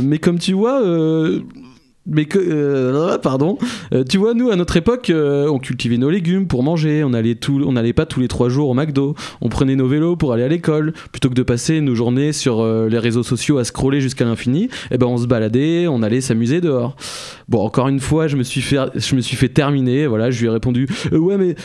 [0.01, 1.39] Mais comme tu vois, euh,
[2.09, 3.57] mais que, euh, pardon,
[3.93, 7.13] Euh, tu vois, nous à notre époque, euh, on cultivait nos légumes pour manger, on
[7.13, 10.15] allait tout, on n'allait pas tous les trois jours au McDo, on prenait nos vélos
[10.15, 13.57] pour aller à l'école, plutôt que de passer nos journées sur euh, les réseaux sociaux
[13.57, 14.69] à scroller jusqu'à l'infini.
[14.91, 16.95] Et ben on se baladait, on allait s'amuser dehors.
[17.47, 20.05] Bon, encore une fois, je me suis fait, je me suis fait terminer.
[20.07, 21.55] Voilà, je lui ai répondu, ouais, mais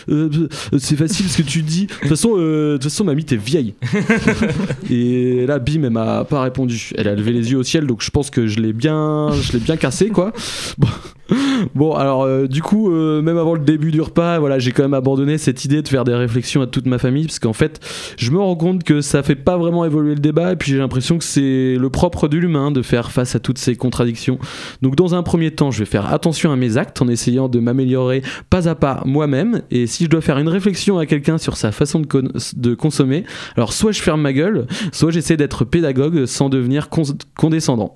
[0.79, 1.87] c'est facile ce que tu dis.
[1.87, 3.75] De toute façon, de toute façon, mamie, t'es vieille.
[4.91, 6.91] Et là, bim, elle m'a pas répondu.
[6.97, 9.53] Elle a levé les yeux au ciel, donc je pense que je l'ai bien, je
[9.53, 10.33] l'ai bien cassé, quoi.
[10.79, 10.89] Bon,
[11.75, 14.83] bon alors euh, du coup, euh, même avant le début du repas, voilà, j'ai quand
[14.83, 17.81] même abandonné cette idée de faire des réflexions à toute ma famille, parce qu'en fait,
[18.19, 20.79] je me rends compte que ça fait pas vraiment évoluer le débat, et puis j'ai
[20.79, 24.39] l'impression que c'est le propre de l'humain de faire face à toutes ces contradictions.
[24.83, 27.59] Donc dans un premier temps, je vais faire attention à mes actes en essayant de
[27.59, 31.57] m'améliorer pas à pas moi-même, et si je dois faire une réflexion à quelqu'un sur
[31.57, 33.25] sa façon de, con- de consommer,
[33.57, 37.03] alors soit je ferme ma gueule, soit j'essaie d'être pédagogue sans devenir con-
[37.37, 37.95] condescendant.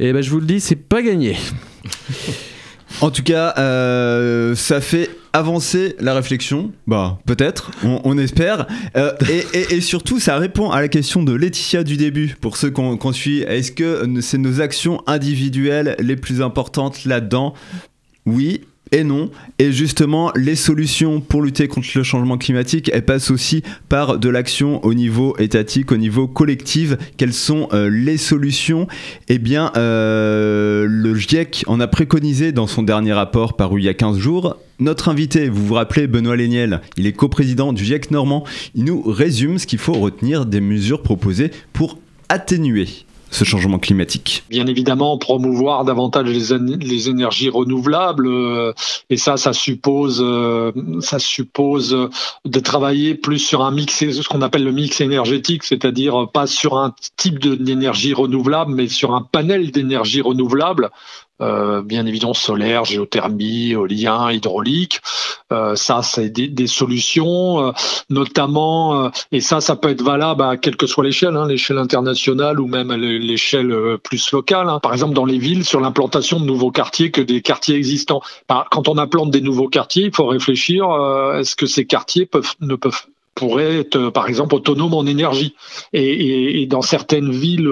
[0.00, 1.36] Et ben je vous le dis, c'est pas gagné.
[3.00, 6.72] En tout cas, euh, ça fait avancer la réflexion.
[6.86, 8.66] Bah, peut-être, on, espère.
[8.96, 9.12] Euh,
[9.52, 12.36] et, surtout, ça répond à la question de Laetitia du début.
[12.40, 17.54] Pour ceux qu'on suit, est-ce que c'est nos actions individuelles les plus importantes là-dedans?
[18.26, 18.62] Oui.
[18.92, 19.30] Et non.
[19.58, 24.28] Et justement, les solutions pour lutter contre le changement climatique, elles passent aussi par de
[24.28, 26.94] l'action au niveau étatique, au niveau collectif.
[27.16, 28.86] Quelles sont euh, les solutions?
[29.28, 33.88] Eh bien, euh, le GIEC en a préconisé dans son dernier rapport paru il y
[33.88, 34.56] a 15 jours.
[34.80, 38.44] Notre invité, vous vous rappelez, Benoît Léniel, il est coprésident du GIEC normand.
[38.74, 42.86] Il nous résume ce qu'il faut retenir des mesures proposées pour atténuer
[43.30, 44.44] ce changement climatique.
[44.48, 48.72] Bien évidemment, promouvoir davantage les, les énergies renouvelables, euh,
[49.10, 51.96] et ça, ça suppose, euh, ça suppose
[52.44, 56.78] de travailler plus sur un mix, ce qu'on appelle le mix énergétique, c'est-à-dire pas sur
[56.78, 60.90] un type d'énergie renouvelable, mais sur un panel d'énergie renouvelable.
[61.40, 65.00] Euh, bien évidemment solaire, géothermie, éolien, hydraulique.
[65.52, 67.72] Euh, ça, c'est des, des solutions, euh,
[68.10, 71.78] notamment, euh, et ça, ça peut être valable à quelle que soit l'échelle, hein, l'échelle
[71.78, 74.68] internationale ou même à l'é- l'échelle euh, plus locale.
[74.68, 74.80] hein.
[74.80, 78.20] Par exemple, dans les villes, sur l'implantation de nouveaux quartiers que des quartiers existants.
[78.70, 80.86] Quand on implante des nouveaux quartiers, il faut réfléchir
[81.36, 83.02] est-ce que ces quartiers peuvent, ne peuvent
[83.34, 85.54] pourraient être, par exemple, autonomes en énergie?
[85.92, 87.70] Et, et- et dans certaines villes,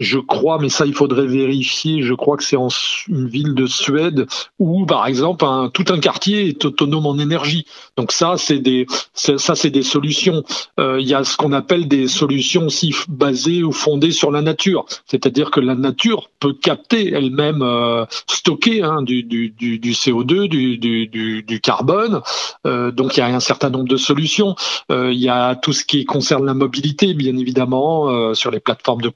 [0.00, 2.68] je crois, mais ça il faudrait vérifier, je crois que c'est en
[3.08, 4.26] une ville de Suède
[4.58, 7.66] où, par exemple, tout un quartier est autonome en énergie.
[7.96, 10.42] Donc ça, c'est des, ça c'est des solutions.
[10.78, 14.42] Euh, Il y a ce qu'on appelle des solutions aussi basées ou fondées sur la
[14.42, 14.84] nature.
[15.06, 20.48] C'est-à-dire que la nature peut capter elle-même, euh, stocker hein, du, du, du, du CO2,
[20.48, 22.20] du, du, carbone.
[22.66, 24.54] Euh, donc il y a un certain nombre de solutions.
[24.90, 29.08] Il y a tout ce qui concerne la mobilité, bien évidemment, sur les plateformes de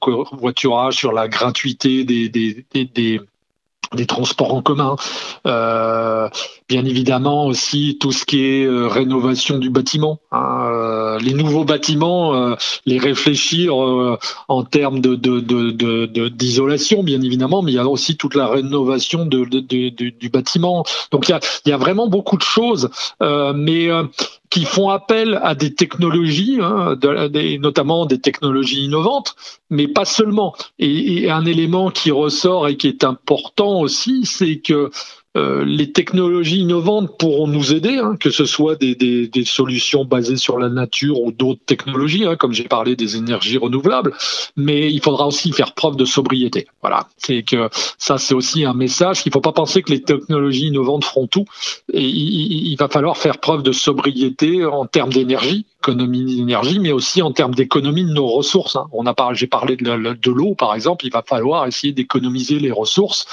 [0.91, 4.95] sur la gratuité des, des, des, transports en commun.
[5.45, 6.29] Euh,
[6.69, 10.19] bien évidemment aussi tout ce qui est euh, rénovation du bâtiment.
[10.31, 12.55] hein, euh, les nouveaux bâtiments,
[12.85, 18.15] les réfléchir en termes de, de, de, d'isolation, bien évidemment, mais il y a aussi
[18.15, 20.85] toute la rénovation du bâtiment.
[21.11, 23.89] Donc il y a, il y a vraiment beaucoup de choses, mais
[24.51, 26.97] qui font appel à des technologies, hein,
[27.59, 29.35] notamment des technologies innovantes,
[29.69, 30.53] mais pas seulement.
[30.77, 34.91] Et un élément qui ressort et qui est important aussi, c'est que
[35.37, 40.35] euh, les technologies innovantes pourront nous aider, hein, que ce soit des, des- solutions basées
[40.37, 44.13] sur la nature ou d'autres technologies, hein, comme j'ai parlé des énergies renouvelables,
[44.57, 46.67] mais il faudra aussi faire preuve de sobriété.
[46.81, 50.01] Voilà, c'est que ça c'est aussi un message qu'il ne faut pas penser que les
[50.01, 51.45] technologies innovantes feront tout.
[51.93, 56.91] Il, il- il va falloir faire preuve de sobriété en termes d'énergie, économie d'énergie, mais
[56.91, 58.75] aussi en termes d'économie de nos ressources.
[58.75, 58.85] hein.
[58.91, 61.05] On a parlé, j'ai parlé de, l'eau par exemple.
[61.07, 63.25] Il va falloir essayer d'économiser les ressources.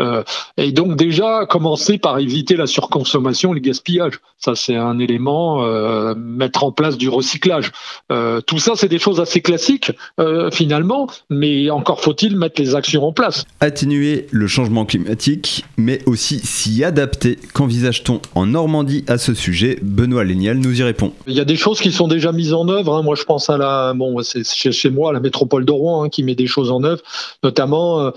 [0.00, 0.22] Euh,
[0.58, 4.20] et donc déjà commencer par éviter la surconsommation, le gaspillage.
[4.44, 5.64] Ça c'est un élément.
[5.64, 7.70] euh, mettre en place du recyclage.
[8.12, 9.90] Euh, tout ça c'est des choses assez classiques
[10.20, 13.44] euh, finalement, mais encore faut-il mettre les actions en place.
[13.60, 17.38] Atténuer le changement climatique, mais aussi s'y adapter.
[17.54, 19.78] Qu'envisage-t-on en Normandie à ce sujet?
[19.82, 21.12] Benoît Léniel nous y répond.
[21.26, 22.94] Il y a des choses qui sont déjà mises en œuvre.
[22.96, 23.02] hein.
[23.02, 26.08] Moi, je pense à la, bon, c'est chez, chez moi, la métropole de Rouen, hein,
[26.08, 27.00] qui met des choses en œuvre,
[27.42, 28.12] notamment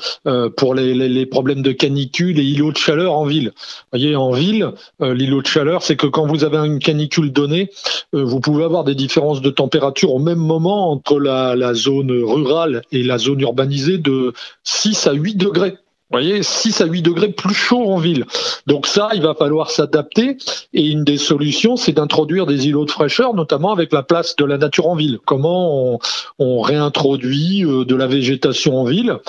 [0.58, 3.52] pour les, les- les problèmes de canicule et îlots de chaleur en ville.
[3.56, 7.70] Vous voyez, en ville, l'îlot de chaleur, c'est que quand vous avez une canicule donnée,
[8.16, 12.82] euh, vous pouvez avoir des différences de température au même moment entre la, zone rurale
[12.92, 15.78] et la zone urbanisée de 6 à 8 degrés.
[16.10, 18.26] Vous voyez, 6 à 8 degrés plus chaud en ville.
[18.66, 20.38] Donc ça, il va falloir s'adapter.
[20.74, 24.46] Et une des solutions, c'est d'introduire des îlots de fraîcheur, notamment avec la place de
[24.46, 25.20] la nature en ville.
[25.24, 26.00] Comment on,
[26.40, 29.20] on réintroduit euh, de la végétation en ville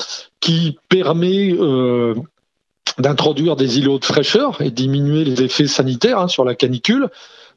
[0.41, 2.15] qui permet euh,
[2.99, 7.09] d'introduire des îlots de fraîcheur et diminuer les effets sanitaires hein, sur la canicule.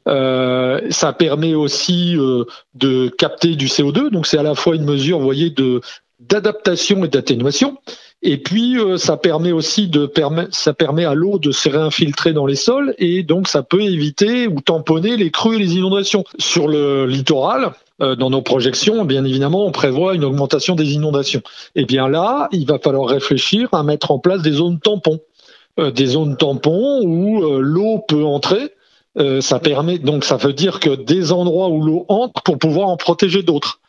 [0.08, 4.84] Euh, ça permet aussi euh, de capter du CO2, donc c'est à la fois une
[4.84, 5.80] mesure, voyez, de
[6.20, 7.78] d'adaptation et d'atténuation.
[8.22, 10.10] Et puis euh, ça permet aussi de
[10.50, 14.46] ça permet à l'eau de se réinfiltrer dans les sols et donc ça peut éviter
[14.46, 16.24] ou tamponner les crues et les inondations.
[16.38, 17.72] Sur le littoral,
[18.18, 21.42] dans nos projections, bien évidemment, on prévoit une augmentation des inondations.
[21.76, 25.20] Et bien là, il va falloir réfléchir à mettre en place des zones tampons,
[25.80, 28.74] Euh, des zones tampons où euh, l'eau peut entrer.
[29.18, 32.88] Euh, ça permet donc ça veut dire que des endroits où l'eau entre pour pouvoir
[32.88, 33.80] en protéger d'autres.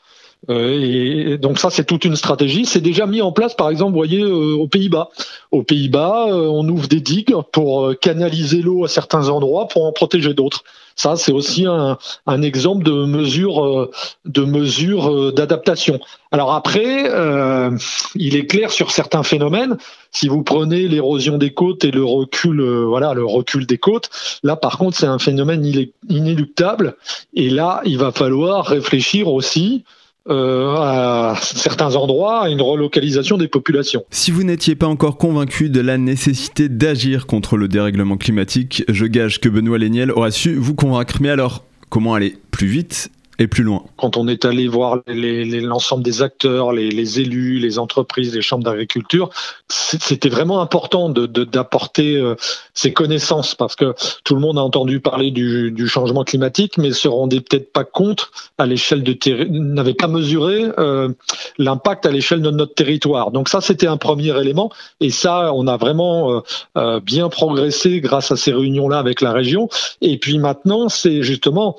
[0.50, 2.66] Euh, et donc ça, c'est toute une stratégie.
[2.66, 5.10] C'est déjà mis en place, par exemple, vous voyez, euh, aux Pays-Bas.
[5.52, 9.86] Aux Pays-Bas, euh, on ouvre des digues pour euh, canaliser l'eau à certains endroits pour
[9.86, 10.64] en protéger d'autres.
[10.96, 11.98] Ça, c'est aussi un,
[12.42, 13.92] exemple de mesure euh,
[14.26, 16.00] de mesure euh, d'adaptation.
[16.32, 17.72] Alors après, euh,
[18.16, 19.78] il est clair sur certains phénomènes.
[20.12, 24.10] Si vous prenez l'érosion des côtes et le recul, voilà, le recul des côtes,
[24.44, 25.66] là, par contre, c'est un phénomène
[26.10, 26.96] inéluctable.
[27.34, 29.84] Et là, il va falloir réfléchir aussi
[30.30, 34.06] euh, à certains endroits à une relocalisation des populations.
[34.10, 39.06] Si vous n'étiez pas encore convaincu de la nécessité d'agir contre le dérèglement climatique, je
[39.06, 41.18] gage que Benoît Léniel aura su vous convaincre.
[41.20, 43.12] Mais alors, comment aller plus vite?
[43.48, 48.42] Plus loin Quand on est allé voir l'ensemble des acteurs, les, élus, les entreprises, les
[48.42, 49.30] chambres d'agriculture,
[49.70, 52.36] c'était vraiment important de- de- d'apporter euh,
[52.74, 57.08] ces connaissances parce que tout le monde a entendu parler du, changement climatique, mais se
[57.08, 59.14] rendait peut-être pas compte à l'échelle de
[59.50, 61.10] n'avait pas mesuré euh,
[61.58, 63.32] l'impact à l'échelle de notre territoire.
[63.32, 64.72] Donc ça, c'était un premier élément,
[65.02, 66.42] et ça, on a vraiment
[66.78, 69.70] euh, bien progressé grâce à ces réunions-là avec la région.
[70.02, 71.78] Et puis maintenant, c'est justement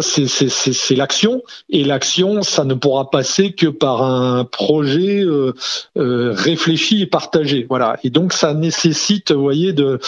[0.00, 5.54] c'est- c'est l'action, et l'action, ça ne pourra passer que par un projet euh,
[5.96, 7.66] euh, réfléchi et partagé.
[7.68, 7.96] Voilà.
[8.04, 9.98] Et donc, ça nécessite, vous voyez, de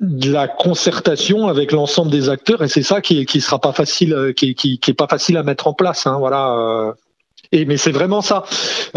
[0.00, 4.14] de la concertation avec l'ensemble des acteurs et c'est ça qui qui sera pas facile
[4.14, 6.92] euh, qui, qui, qui est pas facile à mettre en place hein, voilà euh.
[7.52, 8.42] et mais c'est vraiment ça.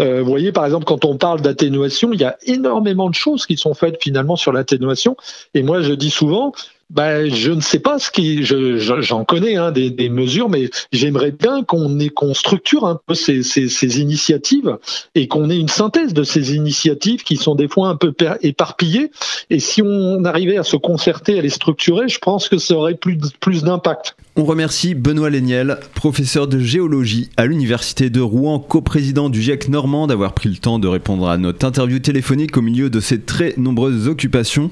[0.00, 3.46] Euh, vous voyez, par exemple, quand on parle d'atténuation, il y a énormément de choses
[3.46, 5.16] qui sont faites finalement sur l'atténuation.
[5.54, 6.52] Et moi, je dis souvent,
[6.90, 10.48] ben, je ne sais pas ce qui, je- je- j'en connais hein, des, des mesures,
[10.48, 14.78] mais j'aimerais bien qu'on qu'on structure un peu ces, ces, ces initiatives
[15.14, 19.10] et qu'on ait une synthèse de ces initiatives qui sont des fois un peu éparpillées.
[19.50, 22.94] Et si on arrivait à se concerter, à les structurer, je pense que ça aurait
[22.94, 24.16] plus, plus d'impact.
[24.38, 30.06] On remercie Benoît Léniel, professeur de géologie à l'Université de Rouen, coprésident du GIEC normand,
[30.06, 33.54] d'avoir pris le temps de répondre à notre interview téléphonique au milieu de ses très
[33.56, 34.70] nombreuses occupations.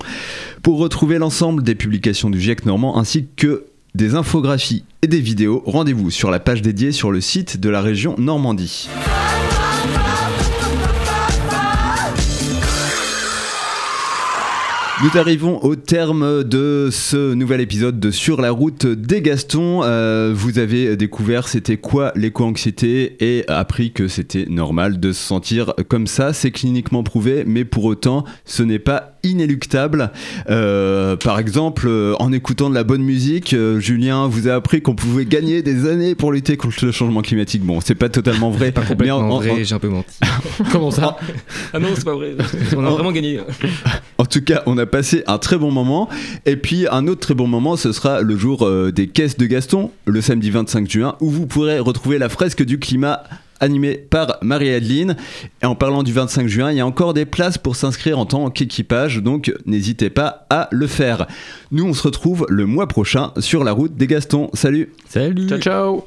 [0.63, 5.63] Pour retrouver l'ensemble des publications du GIEC normand ainsi que des infographies et des vidéos,
[5.65, 8.91] rendez-vous sur la page dédiée sur le site de la région Normandie.
[15.03, 19.83] Nous arrivons au terme de ce nouvel épisode de Sur la route des Gastons.
[19.83, 25.75] Euh, vous avez découvert c'était quoi l'éco-anxiété et appris que c'était normal de se sentir
[25.89, 26.33] comme ça.
[26.33, 30.11] C'est cliniquement prouvé, mais pour autant, ce n'est pas inéluctable.
[30.51, 34.83] Euh, par exemple, euh, en écoutant de la bonne musique, euh, Julien vous a appris
[34.83, 37.63] qu'on pouvait gagner des années pour lutter contre le changement climatique.
[37.63, 38.73] Bon, c'est pas totalement vrai.
[38.73, 40.19] Pas complètement mais en- en- vrai, en- j'ai un peu menti.
[40.73, 41.17] Comment ça
[41.73, 42.35] Ah non, c'est pas vrai.
[42.77, 43.41] On a vraiment gagné.
[44.19, 46.09] En tout cas, on a passé un très bon moment.
[46.47, 49.47] Et puis, un autre très bon moment, ce sera le jour euh, des caisses de
[49.47, 53.23] Gaston, le samedi 25 juin, où vous pourrez retrouver la fresque du climat
[53.61, 55.17] animée par Marie-Adeline.
[55.63, 58.27] Et en parlant du 25 juin, il y a encore des places pour s'inscrire en
[58.27, 61.27] tant qu'équipage, donc n'hésitez pas à le faire.
[61.71, 64.51] Nous, on se retrouve le mois prochain sur la route des Gastons.
[64.55, 66.05] Salut Salut Ciao, ciao